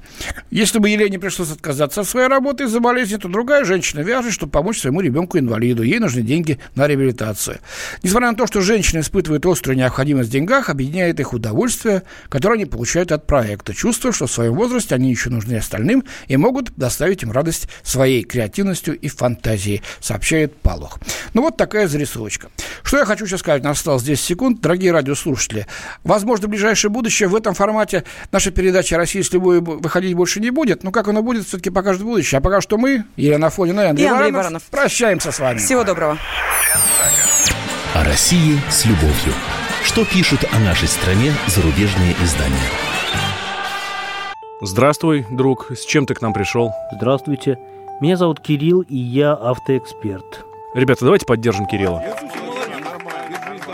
Если 0.50 0.78
бы 0.78 0.88
Елене 0.88 1.18
пришлось 1.18 1.50
отказаться 1.50 2.02
от 2.02 2.08
своей 2.08 2.28
работы 2.28 2.64
из-за 2.64 2.78
болезни, 2.78 3.16
то 3.16 3.26
другая 3.26 3.64
женщина 3.64 4.00
вяжет, 4.00 4.32
чтобы 4.32 4.52
помочь 4.52 4.80
своему 4.80 5.00
ребенку-инвалиду. 5.00 5.82
Ей 5.82 5.98
нужны 5.98 6.22
деньги 6.22 6.60
на 6.76 6.86
реабилитацию. 6.86 7.58
Несмотря 8.04 8.30
на 8.30 8.36
то, 8.36 8.46
что 8.46 8.60
женщины 8.60 9.00
испытывают 9.00 9.44
острую 9.46 9.76
необходимость 9.76 10.28
в 10.28 10.32
деньгах, 10.32 10.70
объединяет 10.70 11.18
их 11.18 11.32
удовольствие, 11.32 12.04
которое 12.28 12.54
они 12.54 12.66
получают 12.66 13.10
от 13.10 13.26
проекта, 13.26 13.74
чувствуя, 13.74 14.12
что 14.12 14.28
в 14.28 14.30
своем 14.30 14.54
возрасте 14.54 14.94
они 14.94 15.10
еще 15.10 15.28
нужны 15.28 15.54
остальным 15.56 16.04
и 16.28 16.36
могут 16.36 16.72
доставить 16.76 17.24
им 17.24 17.32
радость 17.32 17.68
своей 17.82 18.22
креативностью 18.22 18.96
и 18.96 19.08
фантазией, 19.08 19.82
сообщает 19.98 20.54
Палух. 20.60 21.00
Ну 21.34 21.42
вот 21.42 21.56
такая 21.56 21.88
зарисовочка. 21.88 22.48
Что 22.84 22.98
я 22.98 23.04
хочу 23.04 23.26
сейчас 23.26 23.40
сказать, 23.40 23.62
у 23.62 23.64
нас 23.64 23.78
осталось 23.78 24.04
10 24.04 24.24
секунд. 24.24 24.60
Дорогие 24.60 24.92
радиослушатели, 24.92 25.66
возможно, 26.04 26.46
в 26.46 26.50
ближайшее 26.50 26.92
будущее 26.92 27.07
будущее. 27.08 27.28
В 27.28 27.34
этом 27.34 27.54
формате 27.54 28.04
наша 28.32 28.50
передача 28.50 28.96
«Россия 28.96 29.22
с 29.22 29.32
любовью» 29.32 29.62
выходить 29.62 30.14
больше 30.14 30.40
не 30.40 30.50
будет. 30.50 30.84
Но 30.84 30.90
как 30.90 31.08
оно 31.08 31.22
будет, 31.22 31.46
все-таки 31.46 31.70
покажет 31.70 32.02
будущее. 32.02 32.38
А 32.38 32.40
пока 32.42 32.60
что 32.60 32.76
мы, 32.76 33.04
Елена 33.16 33.46
Афонина 33.46 33.80
и 33.80 33.86
Андрей, 33.86 34.04
и 34.04 34.08
Андрей 34.08 34.30
Баранов, 34.30 34.42
Баранов, 34.42 34.62
прощаемся 34.64 35.32
с 35.32 35.38
вами. 35.38 35.58
Всего 35.58 35.84
доброго. 35.84 36.18
О 37.94 38.04
России 38.04 38.60
с 38.70 38.84
любовью. 38.84 39.34
Что 39.82 40.04
пишут 40.04 40.44
о 40.52 40.58
нашей 40.60 40.88
стране 40.88 41.32
зарубежные 41.46 42.14
издания? 42.22 42.68
Здравствуй, 44.60 45.24
друг. 45.30 45.70
С 45.74 45.86
чем 45.86 46.04
ты 46.04 46.14
к 46.14 46.20
нам 46.20 46.34
пришел? 46.34 46.72
Здравствуйте. 46.92 47.58
Меня 48.00 48.16
зовут 48.16 48.40
Кирилл, 48.40 48.82
и 48.82 48.96
я 48.96 49.32
автоэксперт. 49.32 50.44
Ребята, 50.74 51.04
давайте 51.04 51.26
поддержим 51.26 51.66
Кирилла. 51.66 52.02